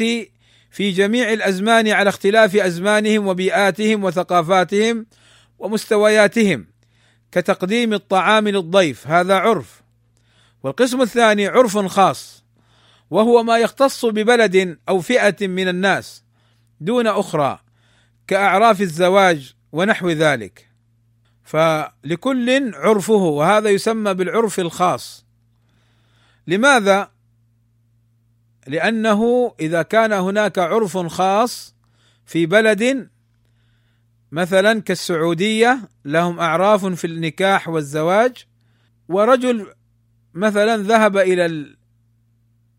[0.72, 5.06] في جميع الأزمان على اختلاف أزمانهم وبيئاتهم وثقافاتهم
[5.60, 6.68] ومستوياتهم
[7.32, 9.82] كتقديم الطعام للضيف هذا عرف.
[10.64, 12.44] والقسم الثاني عرف خاص
[13.10, 16.24] وهو ما يختص ببلد أو فئة من الناس
[16.82, 17.60] دون أخرى
[18.28, 20.68] كأعراف الزواج ونحو ذلك.
[21.44, 25.26] فلكل عرفه وهذا يسمى بالعرف الخاص.
[26.48, 27.11] لماذا؟
[28.68, 31.76] لأنه إذا كان هناك عرف خاص
[32.26, 33.10] في بلد
[34.32, 38.46] مثلا كالسعودية لهم أعراف في النكاح والزواج.
[39.08, 39.68] ورجل
[40.34, 41.46] مثلا ذهب إلى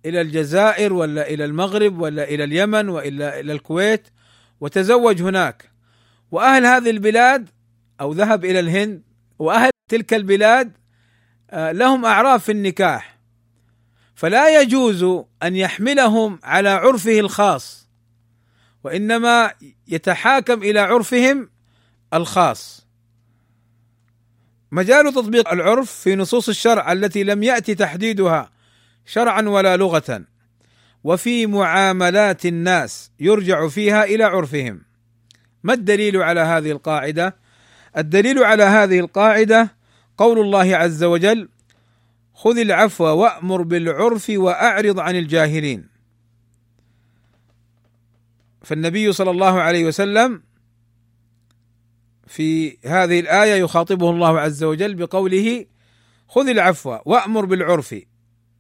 [0.07, 4.09] إلى الجزائر ولا إلى المغرب ولا إلى اليمن وإلا إلى الكويت
[4.61, 5.71] وتزوج هناك.
[6.31, 7.49] وأهل هذه البلاد
[8.01, 9.03] أو ذهب إلى الهند
[9.39, 10.73] وأهل تلك البلاد
[11.51, 13.12] آه، لهم أعراف في النكاح.
[14.15, 15.03] فلا يجوز
[15.43, 17.89] أن يحملهم على عرفه الخاص
[18.85, 19.53] وإنما
[19.89, 21.51] يتحاكم إلى عرفهم
[22.15, 22.87] الخاص.
[24.73, 28.51] مجال تطبيق العرف في نصوص الشرع التي لم يأتي تحديدها
[29.07, 30.25] شرعا ولا لغة
[31.05, 34.83] وفي معاملات الناس يرجع فيها إلى عرفهم.
[35.63, 37.37] ما الدليل على هذه القاعدة؟
[37.97, 39.75] الدليل على هذه القاعدة
[40.19, 41.49] قول الله عز وجل
[42.43, 45.89] خذ العفو وأمر بالعرف وأعرض عن الجاهلين.
[48.63, 50.43] فالنبي صلى الله عليه وسلم
[52.27, 55.67] في هذه الآية يخاطبه الله عز وجل بقوله
[56.29, 57.95] خذ العفو وأمر بالعرف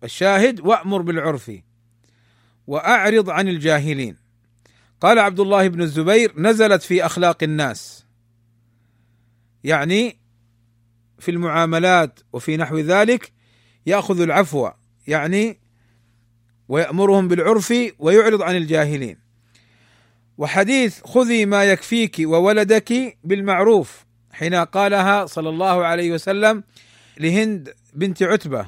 [0.05, 1.53] الشاهد وأمر بالعرف
[2.67, 4.17] وأعرض عن الجاهلين.
[5.01, 8.07] قال عبد الله بن الزبير نزلت في أخلاق الناس
[9.65, 10.19] يعني
[11.19, 13.33] في المعاملات وفي نحو ذلك
[13.87, 14.71] ياخذ العفو
[15.07, 15.61] يعني
[16.69, 19.19] ويأمرهم بالعرف ويعرض عن الجاهلين.
[20.39, 26.65] وحديث خذي ما يكفيك وولدك بالمعروف حين قالها صلى الله عليه وسلم
[27.19, 28.67] لهند بنت عتبة.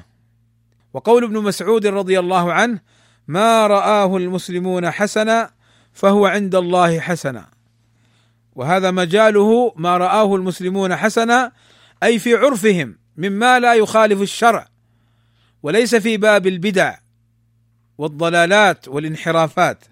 [0.93, 2.79] وقول ابن مسعود رضي الله عنه
[3.27, 5.51] ما رآه المسلمون حسنا
[5.93, 7.49] فهو عند الله حسنا
[8.55, 11.51] وهذا مجاله ما رآه المسلمون حسنا
[12.03, 14.67] أي في عرفهم مما لا يخالف الشرع.
[15.65, 16.97] وليس في باب البدع
[17.97, 19.85] والضلالات والانحرافات.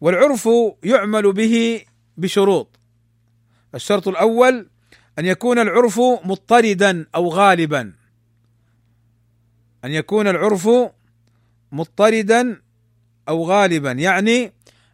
[0.00, 0.48] والعرف
[0.82, 1.84] يعمل به
[2.16, 2.68] بشروط.
[3.74, 4.68] الشرط الأول
[5.18, 7.92] أن يكون العرف مضطردا أو غالبا.
[9.84, 10.68] أن يكون العرف
[11.72, 12.62] مضطردا
[13.28, 14.52] أو غالبا يعني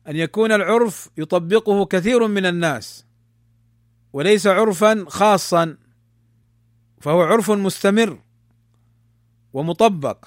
[0.09, 3.05] أن يكون العرف يطبقه كثير من الناس.
[4.13, 5.77] وليس عرفا خاصا
[7.01, 8.19] فهو عرف مستمر.
[9.53, 10.25] ومطبق.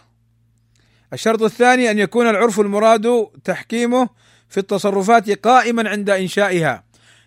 [1.13, 4.09] الشرط الثاني أن يكون العرف المراد تحكيمه
[4.49, 6.83] في التصرفات قائما عند إنشائها.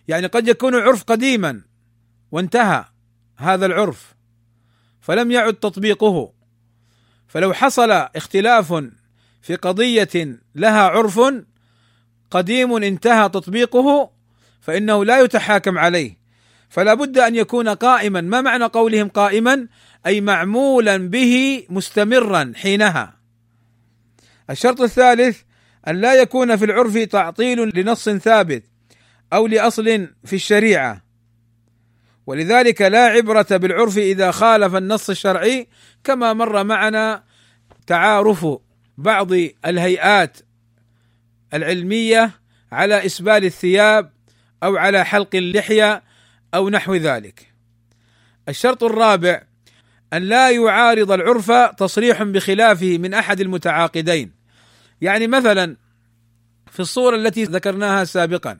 [0.07, 1.61] يعني قد يكون العرف قديما
[2.31, 2.85] وانتهى
[3.37, 4.15] هذا العرف
[5.01, 6.33] فلم يعد تطبيقه.
[7.27, 8.83] فلو حصل اختلاف
[9.41, 11.19] في قضية لها عرف
[12.31, 14.11] قديم انتهى تطبيقه
[14.61, 16.17] فإنه لا يتحاكم عليه.
[16.69, 18.21] فلا بد أن يكون قائما.
[18.21, 19.67] ما معنى قولهم قائما؟
[20.05, 23.17] أي معمولا به مستمرا حينها
[24.49, 25.41] الشرط الثالث
[25.87, 28.63] أن لا يكون في العرف تعطيل لنص ثابت
[29.33, 31.07] أو لأصل في الشريعة
[32.27, 35.67] ولذلك لا عبرة بالعرف إذا خالف النص الشرعي
[36.03, 37.23] كما مر معنا
[37.87, 38.47] تعارف
[38.97, 39.31] بعض
[39.65, 40.37] الهيئات
[41.53, 42.31] العلمية
[42.71, 44.11] على إسبال الثياب
[44.63, 46.03] أو على حلق اللحية
[46.53, 47.53] أو نحو ذلك.
[48.49, 49.43] الشرط الرابع
[50.13, 54.31] أن لا يعارض العرف تصريح بخلافه من أحد المتعاقدين.
[55.01, 55.77] يعني مثلا
[56.71, 58.59] في الصورة التي ذكرناها سابقا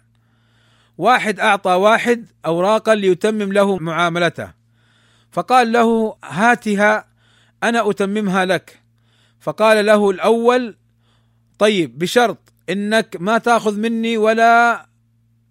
[0.97, 4.51] واحد أعطى واحد اوراقا ليتمم له معاملته.
[5.31, 7.07] فقال له هاتها
[7.63, 8.79] أنا أتممها لك.
[9.39, 10.75] فقال له الأول
[11.59, 14.85] طيب بشرط إنك ما تأخذ مني ولا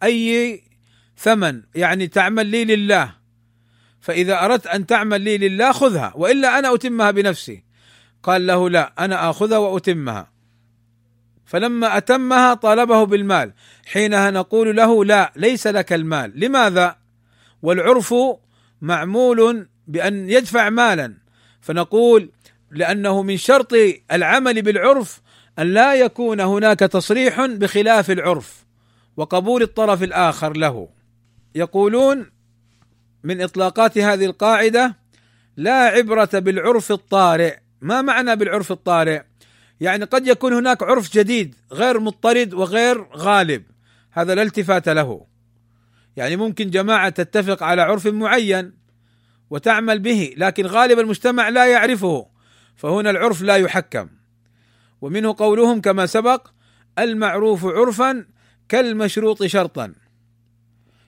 [0.02, 0.62] أي
[1.18, 3.14] ثمن يعني تعمل لي لله.
[4.06, 7.64] فإذا أردت أن تعمل لي لله خذها وإلا أنا أتمها بنفسي.
[8.22, 10.32] قال له لا أنا آخذها وأتمها.
[11.46, 13.52] فلما أتمها طالبه بالمال.
[13.86, 16.32] حينها نقول له لا ليس لك المال.
[16.40, 16.96] لماذا؟
[17.62, 18.14] والعرف
[18.80, 21.14] معمول بأن يدفع مالا.
[21.60, 22.30] فنقول
[22.70, 23.72] لأنه من شرط
[24.12, 25.20] العمل بالعرف
[25.58, 28.64] أن لا يكون هناك تصريح بخلاف العرف
[29.16, 30.88] وقبول الطرف الآخر له.
[31.54, 32.35] يقولون
[33.24, 34.96] من إطلاقات هذه القاعدة
[35.56, 37.56] لا عبرة بالعرف الطارئ.
[37.80, 39.22] ما معنى بالعرف الطارئ؟
[39.80, 43.62] يعني قد يكون هناك عرف جديد غير مضطرد وغير غالب.
[44.12, 45.26] هذا لا التفات له.
[46.16, 48.72] يعني ممكن جماعة تتفق على عرف معين
[49.50, 52.26] وتعمل به لكن غالب المجتمع لا يعرفه
[52.76, 54.08] فهنا العرف لا يحكم.
[55.00, 56.48] ومنه قولهم كما سبق
[56.98, 58.26] المعروف عرفا
[58.68, 59.94] كالمشروط شرطا.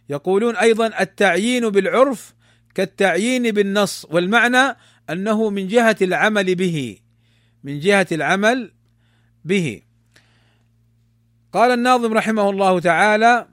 [0.08, 2.34] يقولون أيضا التعيين بالعرف
[2.74, 4.76] كالتعيين بالنص والمعنى
[5.10, 6.98] أنه من جهة العمل به
[7.64, 8.72] من جهة العمل
[9.44, 9.82] به.
[11.52, 13.48] قال الناظم رحمه الله تعالى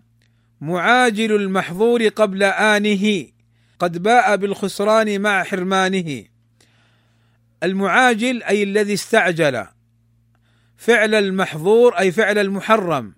[0.61, 3.27] معاجل المحظور قبل آنه
[3.79, 6.23] قد باء بالخسران مع حرمانه.
[7.63, 9.65] المعاجل أي الذي استعجل
[10.77, 13.15] فعل المحظور أي فعل المحرم.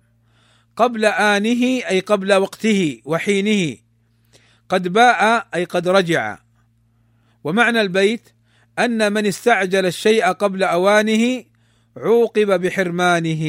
[0.78, 3.76] قبل آنه أي قبل وقته وحينه.
[4.68, 6.38] قد باء أي قد رجع.
[7.44, 8.28] ومعنى البيت
[8.78, 11.44] أن من استعجل الشيء قبل أوانه
[11.96, 13.44] عوقب بحرمانه.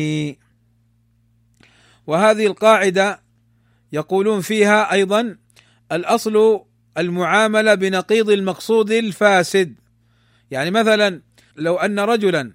[2.07, 3.21] وهذه القاعدة
[3.93, 5.37] يقولون فيها أيضا
[5.91, 6.65] الأصل
[6.97, 9.75] المعاملة بنقيض المقصود الفاسد.
[10.51, 11.21] يعني مثلا
[11.55, 12.53] لو أن رجلا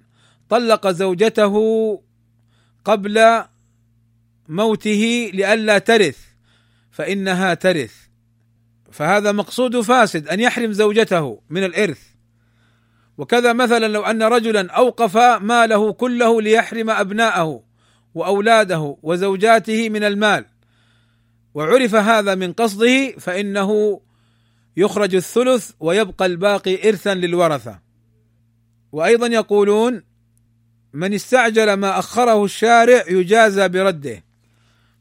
[0.49, 1.55] طلق زوجته
[2.85, 3.45] قبل
[4.47, 6.17] موته لئلا ترث
[6.91, 7.93] فإنها ترث.
[8.91, 11.99] فهذا مقصود فاسد أن يحرم زوجته من الإرث.
[13.17, 17.63] وكذا مثلا لو أن رجلا أوقف ماله كله ليحرم أبناءه
[18.15, 20.45] وأولاده وزوجاته من المال
[21.53, 24.01] وعرف هذا من قصده فإنه
[24.77, 27.79] يخرج الثلث ويبقى الباقي إرثا للورثة.
[28.91, 30.03] وأيضا يقولون
[30.93, 34.23] من استعجل ما أخره الشارع يجازى برده.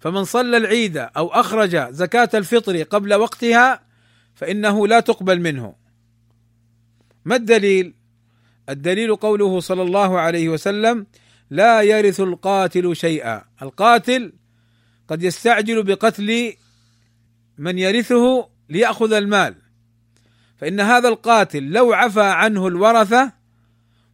[0.04, 3.80] فمن صلى العيد أو أخرج زكاة الفطر قبل وقتها
[4.34, 5.74] فإنه لا تقبل منه.
[7.24, 7.94] ما الدليل؟
[8.68, 11.06] الدليل قوله صلى الله عليه وسلم
[11.50, 14.32] لا يرث القاتل شيئا القاتل
[15.08, 16.52] قد يستعجل بقتل
[17.58, 19.54] من يرثه ليأخذ المال.
[20.56, 23.32] فإن هذا القاتل لو عفى عنه الورثة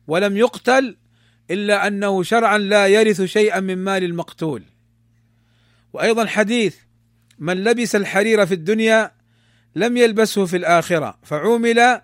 [0.07, 0.97] ولم يقتل
[1.51, 4.62] إلا أنه شرعا لا يرث شيئا من مال المقتول.
[5.93, 6.76] وأيضا حديث
[7.38, 9.12] من لبس الحرير في الدنيا
[9.76, 12.01] لم يلبسه في الآخرة فعومل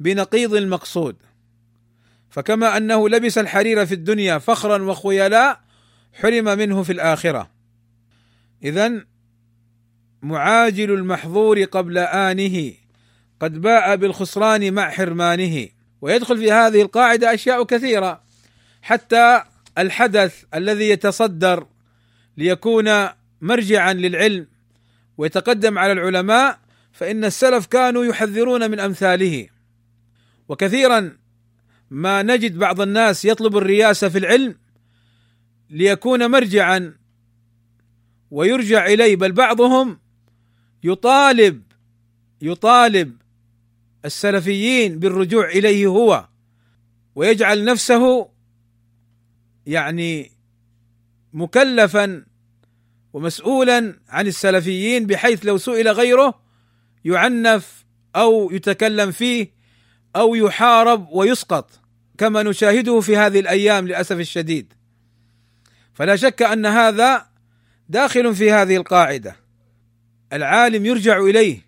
[0.00, 1.16] بنقيض المقصود.
[2.30, 5.60] فكما أنه لبس الحرير في الدنيا فخرا وخيلاء
[6.12, 7.50] حرم منه في الآخرة.
[8.64, 9.04] اذا
[10.22, 12.72] معاجل المحظور قبل آنه
[13.40, 15.68] قد باء بالخسران مع حرمانه.
[16.00, 18.22] ويدخل في هذه القاعدة أشياء كثيرة
[18.82, 19.42] حتى
[19.78, 21.66] الحدث الذي يتصدر
[22.36, 23.08] ليكون
[23.40, 24.46] مرجعا للعلم
[25.18, 26.58] ويتقدم على العلماء
[26.92, 29.48] فإن السلف كانوا يحذرون من أمثاله.
[30.48, 31.16] وكثيرا
[31.90, 34.54] ما نجد بعض الناس يطلب الرياسة في العلم
[35.70, 36.94] ليكون مرجعا
[38.30, 39.98] ويرجع إليه بل بعضهم
[40.84, 41.62] يطالب
[42.42, 43.16] يطالب
[44.04, 46.28] السلفيين بالرجوع إليه هو
[47.14, 48.28] ويجعل نفسه
[49.66, 50.30] يعني
[51.32, 52.24] مكلفا
[53.18, 56.40] ومسؤولا عن السلفيين بحيث لو سئل غيره
[57.04, 57.84] يعنف
[58.16, 59.52] أو يتكلم فيه
[60.16, 61.80] أو يحارب ويسقط
[62.18, 64.72] كما نشاهده في هذه الأيام للأسف الشديد.
[65.94, 67.26] فلا شك أن هذا
[67.88, 69.36] داخل في هذه القاعدة.
[70.32, 71.66] العالم يرجع إليه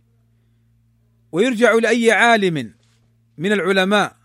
[1.33, 2.75] ويرجع لاي عالم
[3.39, 4.17] من العلماء.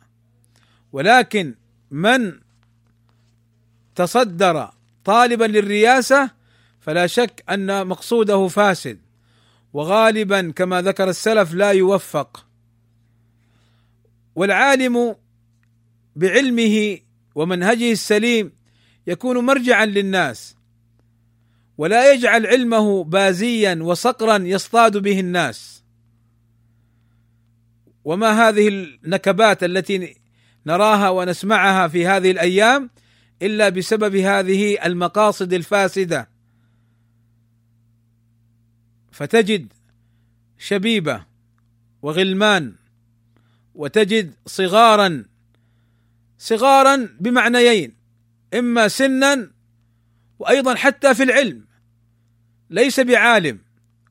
[0.92, 1.56] ولكن
[1.92, 2.40] من
[3.96, 4.70] تصدر
[5.06, 6.35] طالبا للرياسه
[6.86, 9.00] فلا شك أن مقصوده فاسد
[9.74, 12.46] وغالبا كما ذكر السلف لا يوفق.
[14.36, 15.16] والعالم
[16.16, 17.00] بعلمه
[17.36, 18.52] ومنهجه السليم
[19.08, 20.56] يكون مرجعا للناس
[21.78, 25.84] ولا يجعل علمه بازيا وصقرا يصطاد به الناس.
[28.04, 30.16] وما هذه النكبات التي
[30.66, 32.90] نراها ونسمعها في هذه الأيام
[33.42, 36.35] إلا بسبب هذه المقاصد الفاسدة.
[39.16, 39.74] فتجد
[40.58, 41.26] شبيبة
[42.02, 42.76] وغلمان
[43.76, 45.26] وتجد صغارا
[46.38, 47.96] صغارا بمعنيين
[48.54, 49.52] إما سنا
[50.40, 51.66] وأيضا حتى في العلم
[52.70, 53.60] ليس بعالم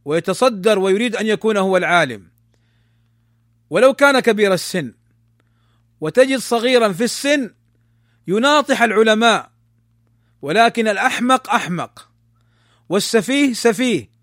[0.04, 2.28] ويتصدر ويريد أن يكون هو العالم.
[3.70, 4.94] ولو كان كبير السن
[6.00, 7.54] وتجد صغيرا في السن
[8.26, 9.50] يناطح العلماء
[10.42, 12.10] ولكن الأحمق أحمق
[12.88, 14.13] والسفيه سفيه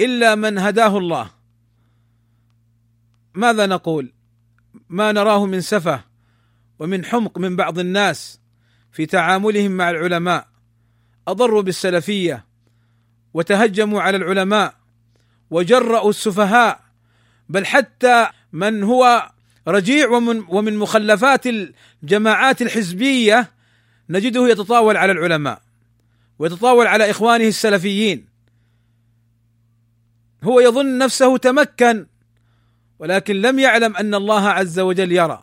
[0.00, 1.30] إلا من هداه الله.
[3.34, 4.12] ماذا نقول؟
[4.88, 6.04] ما نراه من سفه
[6.78, 8.40] ومن حمق من بعض الناس
[8.92, 10.48] في تعاملهم مع العلماء.
[11.28, 12.44] أضروا بالسلفية
[13.34, 14.74] وتهجموا على العلماء
[15.50, 16.80] وجرأوا السفهاء.
[17.48, 19.30] بل حتى من هو
[19.68, 23.50] رجيع ومن ومن مخلفات الجماعات الحزبية
[24.10, 25.62] نجده يتطاول على العلماء
[26.38, 28.29] ويتطاول على إخوانه السلفيين.
[30.44, 32.06] هو يظن نفسه تمكن
[32.98, 35.42] ولكن لم يعلم أن الله عز وجل يرى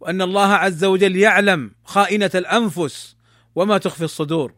[0.00, 3.16] وأن الله عز وجل يعلم خائنة الأنفس
[3.54, 4.54] وما تخفي الصدور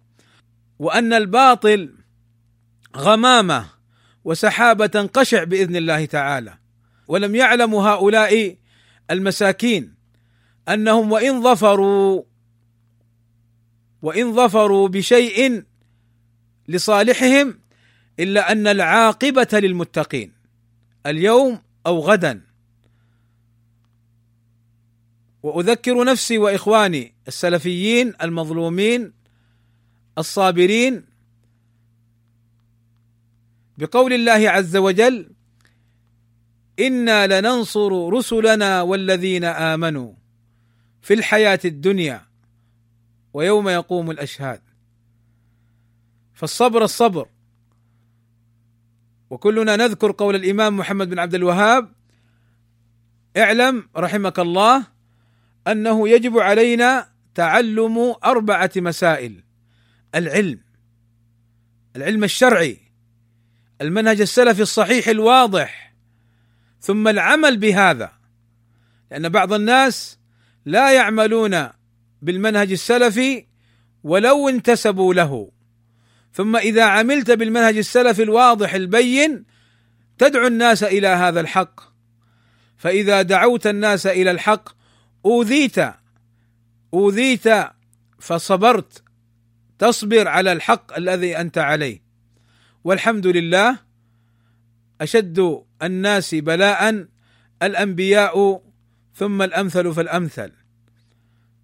[0.79, 1.95] وأن الباطل
[2.97, 3.67] غمامة
[4.25, 6.59] وسحابة تنقشع بإذن الله تعالى.
[7.09, 8.57] ولم يعلموا هؤلاء
[9.11, 9.95] المساكين
[10.69, 12.23] أنهم وإن ظفروا
[14.03, 15.65] وإن ظفروا بشيء
[16.69, 17.62] لصالحهم
[18.21, 20.33] إلا أن العاقبة للمتقين
[21.07, 22.41] اليوم أو غدا.
[25.43, 29.13] وأذكر نفسي وإخواني السلفيين المظلومين
[30.19, 31.05] الصابرين.
[33.79, 35.31] بقول الله عز وجل
[36.81, 40.13] إنا لننصر رسلنا والذين آمنوا
[41.03, 42.27] في الحياة الدنيا
[43.33, 44.61] ويوم يقوم الأشهاد.
[46.35, 47.29] فالصبر الصبر.
[49.33, 51.93] وكلنا نذكر قول الإمام محمد بن عبد الوهاب
[53.37, 54.87] اعلم رحمك الله
[55.67, 59.45] أنه يجب علينا تعلم أربعة مسائل.
[60.15, 60.61] العلم
[61.97, 62.79] العلم الشرعي
[63.81, 65.95] المنهج السلفي الصحيح الواضح
[66.81, 68.13] ثم العمل بهذا.
[69.11, 70.19] لأن بعض الناس
[70.65, 71.69] لا يعملون
[72.23, 73.47] بالمنهج السلفي
[74.03, 75.51] ولو انتسبوا له.
[76.33, 79.45] ثم إذا عملت بالمنهج السلفي الواضح البين
[80.19, 81.81] تدعو الناس إلى هذا الحق.
[82.77, 84.69] فإذا دعوت الناس إلى الحق
[85.25, 85.79] أوذيت
[86.95, 87.49] أوذيت
[88.19, 89.03] فصبرت
[89.79, 92.03] تصبر على الحق الذي أنت عليه.
[92.85, 93.79] والحمد لله
[95.01, 97.07] أشد الناس بلاء
[97.63, 98.63] الأنبياء
[99.15, 100.53] ثم الأمثل فالأمثل.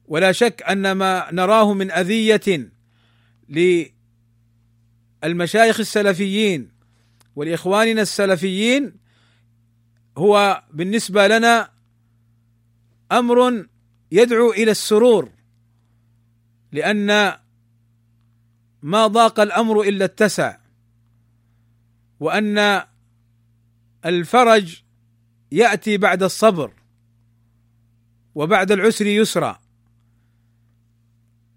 [0.05, 2.71] ولا شك أن ما نراه من أذية
[5.25, 6.71] للمشايخ السلفيين
[7.37, 8.93] ولاخواننا السلفيين
[10.19, 11.71] هو بالنسبة لنا
[13.13, 13.67] أمر
[14.13, 15.31] يدعو إلى السرور
[16.73, 17.37] لأن
[18.83, 20.59] ما ضاق الأمر إلا اتسع
[22.21, 22.83] وأن
[24.07, 24.83] الفرج
[25.53, 26.73] يأتي بعد الصبر
[28.35, 29.61] وبعد العسر يسرا.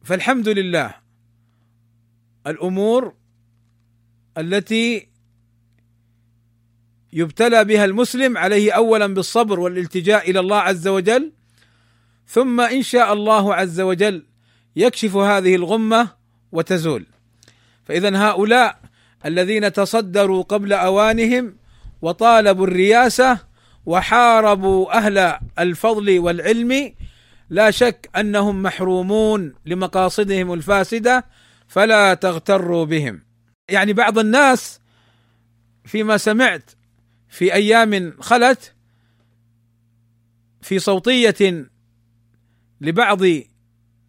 [0.04, 0.96] فالحمد لله
[2.48, 3.21] الأمور
[4.38, 5.08] التي
[7.14, 11.32] يبتلى بها المسلم عليه اولا بالصبر والالتجاء إلى الله عز وجل
[12.28, 14.26] ثم إن شاء الله عز وجل
[14.76, 16.10] يكشف هذه الغمة
[16.52, 17.06] وتزول.
[17.86, 18.80] فاذا هؤلاء
[19.26, 21.58] الذين تصدروا قبل أوانهم
[22.02, 23.40] وطالبوا الرياسة
[23.86, 26.94] وحاربوا أهل الفضل والعلم
[27.50, 31.26] لا شك أنهم محرومون لمقاصدهم الفاسدة
[31.68, 33.31] فلا تغتروا بهم.
[33.72, 34.80] يعني بعض الناس
[35.86, 36.72] فيما سمعت
[37.30, 38.74] في أيام خلت
[40.62, 41.66] في صوتية
[42.82, 43.22] لبعض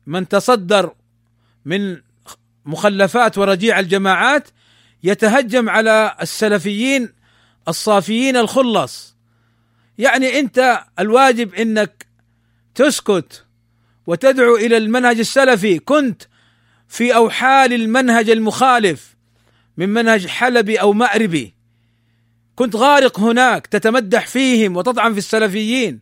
[0.06, 0.94] من تصدر
[1.64, 2.00] من
[2.64, 4.48] مخلفات ورجيع الجماعات
[5.02, 7.12] يتهجم على السلفيين
[7.68, 9.16] الصافيين الخلص.
[9.98, 12.06] يعني أنت الواجب إنك
[12.74, 13.44] تسكت
[14.06, 15.78] وتدعو إلى المنهج السلفي.
[15.78, 16.22] كنت
[16.88, 19.11] في أوحال المنهج المخالف.
[19.76, 21.54] من منهج حلبي أو مأربي.
[22.54, 26.00] كنت غارق هناك تتمدح فيهم وتطعن في السلفيين.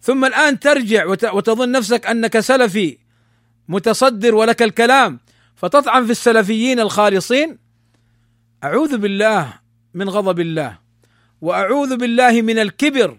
[0.00, 2.98] ثم الآن ترجع وتظن نفسك أنك سلفي
[3.68, 5.20] متصدر ولك الكلام
[5.56, 7.58] فتطعن في السلفيين الخالصين؟
[8.64, 9.52] أعوذ بالله
[9.94, 10.78] من غضب الله
[11.40, 13.18] وأعوذ بالله من الكبر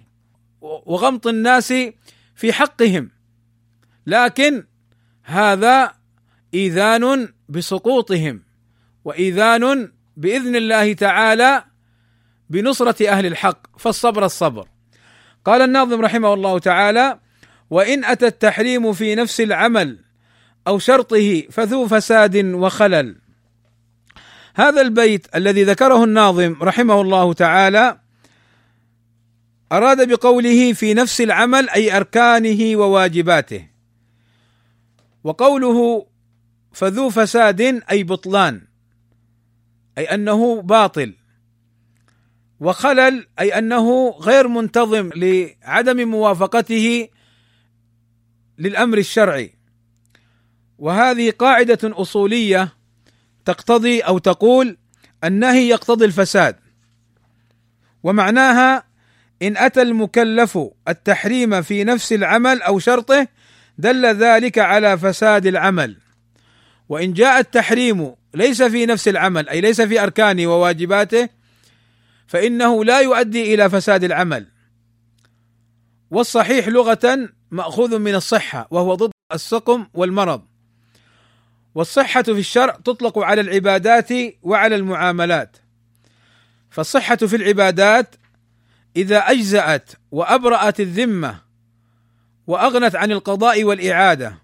[0.62, 1.74] وغمط الناس
[2.36, 3.10] في حقهم.
[4.08, 4.64] لكن
[5.24, 5.96] هذا
[6.54, 8.44] إيذان بسقوطهم.
[9.06, 11.64] وايذان بإذن الله تعالى
[12.50, 14.68] بنصرة أهل الحق فالصبر الصبر.
[15.46, 17.20] قال الناظم رحمه الله تعالى
[17.70, 20.00] وإن أتى التحريم في نفس العمل
[20.68, 23.16] أو شرطه فذو فساد وخلل.
[24.56, 28.00] هذا البيت الذي ذكره الناظم رحمه الله تعالى
[29.72, 33.68] أراد بقوله في نفس العمل أي أركانه وواجباته.
[35.24, 36.08] وقوله
[36.74, 38.62] فذو فساد أي بطلان.
[39.98, 41.14] أي أنه باطل.
[42.60, 47.08] وخلل أي أنه غير منتظم لعدم موافقته
[48.58, 49.54] للأمر الشرعي.
[50.80, 52.74] وهذه قاعدة أصولية
[53.46, 54.78] تقتضي أو تقول
[55.24, 56.56] النهي يقتضي الفساد.
[58.04, 58.84] ومعناها
[59.42, 63.28] إن أتى المكلف التحريم في نفس العمل أو شرطه
[63.78, 65.98] دل ذلك على فساد العمل.
[66.90, 71.30] وإن جاء التحريم ليس في نفس العمل أي ليس في أركانه وواجباته
[72.28, 74.48] فإنه لا يؤدي إلى فساد العمل.
[76.12, 80.42] والصحيح لغة مأخوذ من الصحة وهو ضد السقم والمرض.
[81.76, 84.10] والصحة في الشرع تطلق على العبادات
[84.42, 85.58] وعلى المعاملات.
[86.70, 88.16] فالصحة في العبادات
[88.96, 91.40] إذا أجزأت وأبرأت الذمة
[92.48, 94.38] وأغنت عن القضاء والإعادة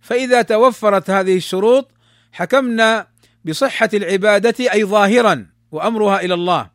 [0.00, 1.90] فإذا توفرت هذه الشروط
[2.36, 3.06] حكمنا
[3.44, 6.70] بصحة العبادة أي ظاهرا وأمرها إلى الله.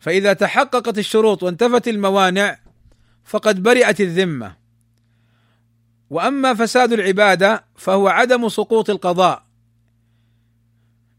[0.00, 2.58] فإذا تحققت الشروط وانتفت الموانع
[3.24, 4.56] فقد برئت الذمة.
[6.10, 9.44] وأما فساد العبادة فهو عدم سقوط القضاء.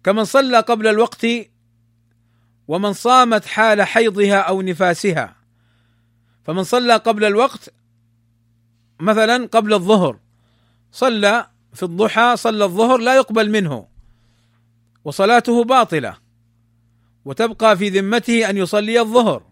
[0.03, 1.25] كمن صلى قبل الوقت
[2.67, 5.36] ومن صامت حال حيضها أو نفاسها.
[6.43, 7.73] فمن صلى قبل الوقت
[8.99, 10.19] مثلا قبل الظهر
[10.91, 13.88] صلى في الضحى صلى الظهر لا يقبل منه
[15.03, 16.17] وصلاته باطلة
[17.26, 19.43] وتبقى في ذمته أن يصلي الظهر.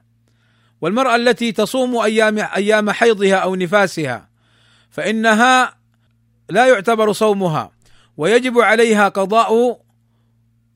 [0.82, 4.30] والمرأة التي تصوم أيام أيام حيضها أو نفاسها
[4.90, 5.76] فإنها
[6.50, 7.72] لا يعتبر صومها
[8.18, 9.82] ويجب عليها قضاء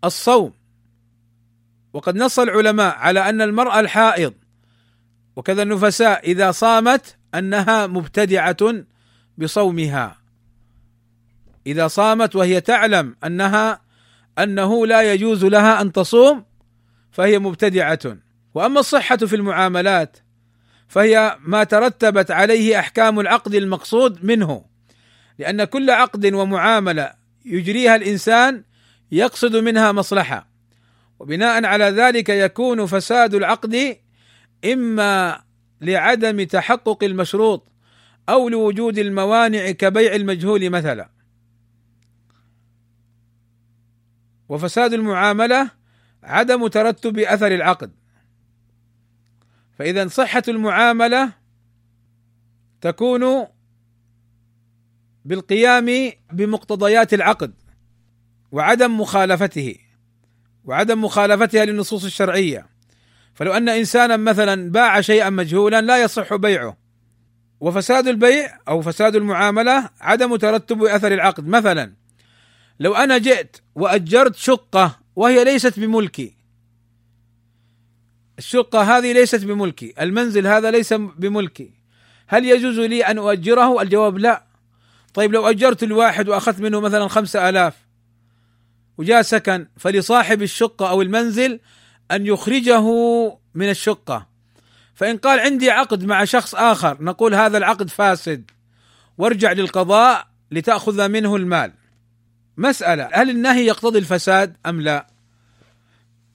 [0.04, 0.54] الصوم.
[1.94, 4.34] وقد نص العلماء على أن المرأة الحائض
[5.36, 8.86] وكذا النفساء إذا صامت أنها مبتدعة
[9.38, 10.21] بصومها.
[11.68, 13.82] إذا صامت وهي تعلم أنها
[14.40, 16.46] أنه لا يجوز لها أن تصوم
[17.12, 18.18] فهي مبتدعة.
[18.54, 20.18] وأما الصحة في المعاملات
[20.88, 24.66] فهي ما ترتبت عليه أحكام العقد المقصود منه.
[25.40, 27.14] لأن كل عقد ومعاملة
[27.46, 28.64] يجريها الإنسان
[29.12, 30.48] يقصد منها مصلحة.
[31.20, 33.98] وبناء على ذلك يكون فساد العقد
[34.74, 35.42] إما
[35.82, 37.68] لعدم تحقق المشروط
[38.30, 41.21] أو لوجود الموانع كبيع المجهول مثلا.
[44.52, 45.72] وفساد المعاملة
[46.24, 47.92] عدم ترتب أثر العقد.
[49.80, 51.32] فإذا صحة المعاملة
[52.82, 53.48] تكون
[55.26, 57.54] بالقيام بمقتضيات العقد
[58.52, 59.76] وعدم مخالفته
[60.66, 62.68] وعدم مخالفتها للنصوص الشرعية.
[63.34, 66.78] فلو أن إنسانا مثلا باع شيئا مجهولا لا يصح بيعه.
[67.60, 71.48] وفساد البيع أو فساد المعاملة عدم ترتب أثر العقد.
[71.48, 72.01] مثلا
[72.82, 76.34] لو أنا جئت وأجرت شقة وهي ليست بملكي.
[78.38, 79.94] الشقة هذه ليست بملكي.
[80.02, 81.72] المنزل هذا ليس بملكي.
[82.28, 84.44] هل يجوز لي أن أؤجره؟ الجواب لا.
[85.14, 87.74] طيب لو أجرت الواحد وأخذت منه مثلا خمسة آلاف
[88.98, 91.60] وجاء سكن فلصاحب الشقة أو المنزل
[92.12, 92.84] أن يخرجه
[93.56, 94.28] من الشقة.
[94.96, 98.52] فإن قال عندي عقد مع شخص آخر نقول هذا العقد فاسد.
[99.18, 101.81] وارجع للقضاء لتأخذ منه المال.
[102.62, 105.08] مسألة هل النهي يقتضي الفساد أم لا؟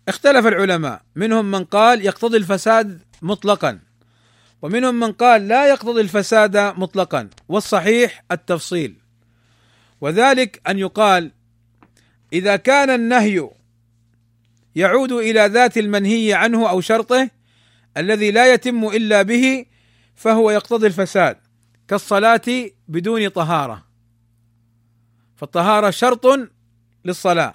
[0.08, 1.02] اختلف العلماء.
[1.16, 3.78] منهم من قال يقتضي الفساد مطلقا
[4.62, 8.96] ومنهم من قال لا يقتضي الفساد مطلقا والصحيح التفصيل.
[10.00, 11.30] وذلك أن يقال
[12.32, 13.50] إذا كان النهي
[14.76, 17.30] يعود إلى ذات المنهي عنه أو شرطه
[17.96, 19.66] الذي لا يتم إلا به
[20.16, 21.36] فهو يقتضي الفساد
[21.88, 23.85] كالصلاة بدون طهارة.
[25.36, 26.26] فالطهارة شرط
[27.04, 27.54] للصلاة.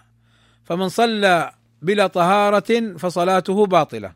[0.64, 1.52] فمن صلى
[1.82, 4.14] بلا طهارة فصلاته باطلة.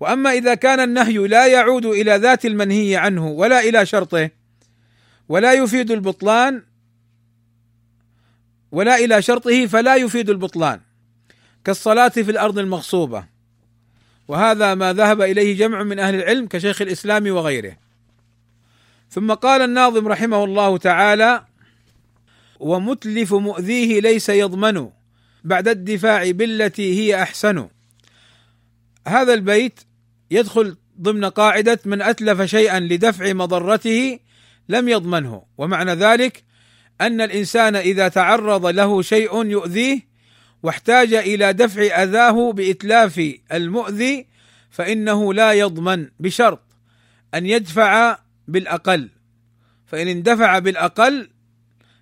[0.00, 4.30] وأما إذا كان النهي لا يعود إلى ذات المنهي عنه ولا إلى شرطه
[5.28, 6.62] ولا يفيد البطلان
[8.72, 10.80] ولا إلى شرطه فلا يفيد البطلان.
[11.64, 13.24] كالصلاة في الأرض المغصوبة.
[14.28, 17.76] وهذا ما ذهب إليه جمع من أهل العلم كشيخ الإسلام وغيره.
[19.10, 21.45] ثم قال الناظم رحمه الله تعالى
[22.60, 24.88] ومتلف مؤذيه ليس يضمن
[25.44, 27.68] بعد الدفاع بالتي هي أحسن.
[29.08, 29.80] هذا البيت
[30.30, 34.18] يدخل ضمن قاعدة من أتلف شيئا لدفع مضرته
[34.68, 36.44] لم يضمنه ومعنى ذلك
[37.00, 40.00] أن الإنسان إذا تعرض له شيء يؤذيه
[40.62, 44.26] واحتاج إلى دفع أذاه بإتلاف المؤذي
[44.70, 46.62] فإنه لا يضمن بشرط
[47.34, 49.08] أن يدفع بالأقل.
[49.86, 51.28] فإن اندفع بالأقل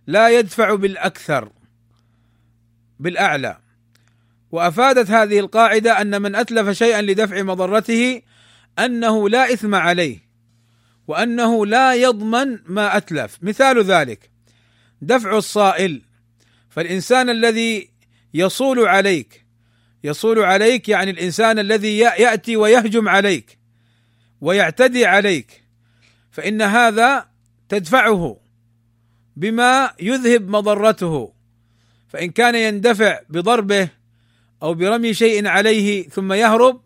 [0.07, 1.53] لا يدفع بالأكثر
[3.01, 3.59] بالأعلى.
[4.51, 8.23] وأفادت هذه القاعدة أن من أتلف شيئا لدفع مضرته
[8.79, 10.19] أنه لا إثم عليه
[11.07, 13.39] وأنه لا يضمن ما أتلف.
[13.43, 14.31] مثال ذلك
[15.03, 16.03] دفع الصائل.
[16.71, 17.91] فالإنسان الذي
[18.35, 19.45] يصول عليك
[20.05, 23.59] يصول عليك يعني الإنسان الذي يأتي ويهجم عليك
[24.41, 25.65] ويعتدي عليك
[26.31, 27.29] فإن هذا
[27.69, 28.44] تدفعه.
[29.37, 31.33] بما يذهب مضرته
[32.09, 33.89] فإن كان يندفع بضربه
[34.63, 36.81] أو برمي شيء عليه ثم يهرب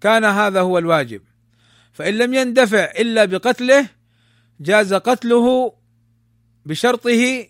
[0.00, 1.22] كان هذا هو الواجب.
[1.92, 3.88] فإن لم يندفع إلا بقتله
[4.60, 5.74] جاز قتله
[6.66, 7.46] بشرطه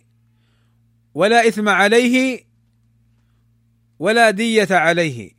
[1.14, 2.44] ولا إثم عليه
[3.98, 5.32] ولا دية عليه.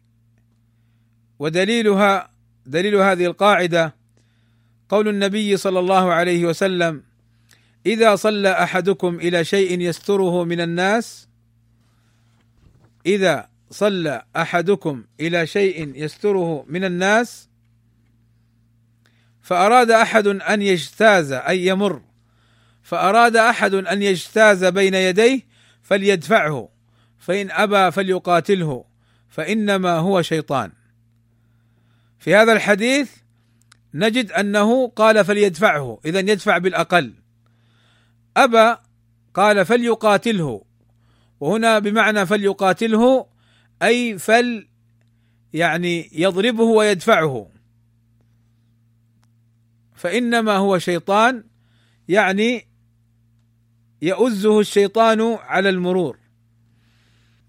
[1.39, 2.30] ودليلها
[2.66, 3.95] دليل هذه القاعدة
[4.89, 7.03] قول النبي صلى الله عليه وسلم
[7.86, 11.27] إذا صلى أحدكم إلى شيء يستره من الناس
[13.05, 17.49] إذا صلى أحدكم إلى شيء يستره من الناس
[19.41, 22.01] فأراد أحد أن يجتاز أي يمر
[22.83, 25.41] فأراد أحد أن يجتاز بين يديه
[25.81, 26.69] فليدفعه
[27.19, 28.86] فإن أبى فليقاتله
[29.29, 30.71] فإنما هو شيطان.
[32.19, 33.11] في هذا الحديث
[33.93, 37.13] نجد أنه قال فليدفعه إذا يدفع بالأقل.
[38.38, 38.77] أبى
[39.33, 40.65] قال فليقاتله.
[41.39, 43.27] وهنا بمعنى فليقاتله
[43.83, 44.67] أي فل
[45.53, 47.51] يعني يضربه ويدفعه.
[49.95, 51.43] فإنما هو شيطان
[52.07, 52.67] يعني
[54.01, 56.19] يؤزه الشيطان على المرور.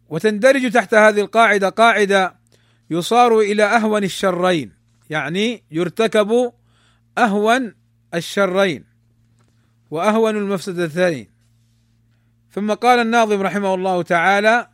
[0.08, 2.36] وتندرج تحت هذه القاعدة قاعدة
[2.90, 4.72] يصار إلى أهون الشرين
[5.10, 6.52] يعني يرتكب
[7.18, 7.74] أهون
[8.14, 8.95] الشرين.
[9.90, 11.28] وأهون المفسدتين
[12.52, 14.68] ثم قال الناظم رحمه الله تعالى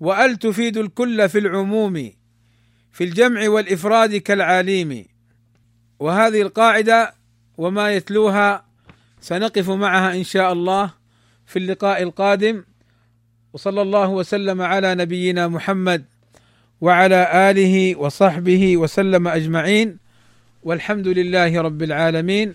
[0.00, 2.12] وال تفيد الكل في العموم
[2.92, 5.06] في الجمع والإفراد كالعاليم.
[5.98, 7.14] وهذه القاعدة
[7.56, 8.64] وما يتلوها
[9.20, 10.94] سنقف معها إن شاء الله
[11.46, 12.64] في اللقاء القادم.
[13.52, 16.04] وصلى الله وسلم على نبينا محمد
[16.80, 19.98] وعلى آله وصحبه وسلم أجمعين.
[20.62, 22.54] والحمد لله رب العالمين.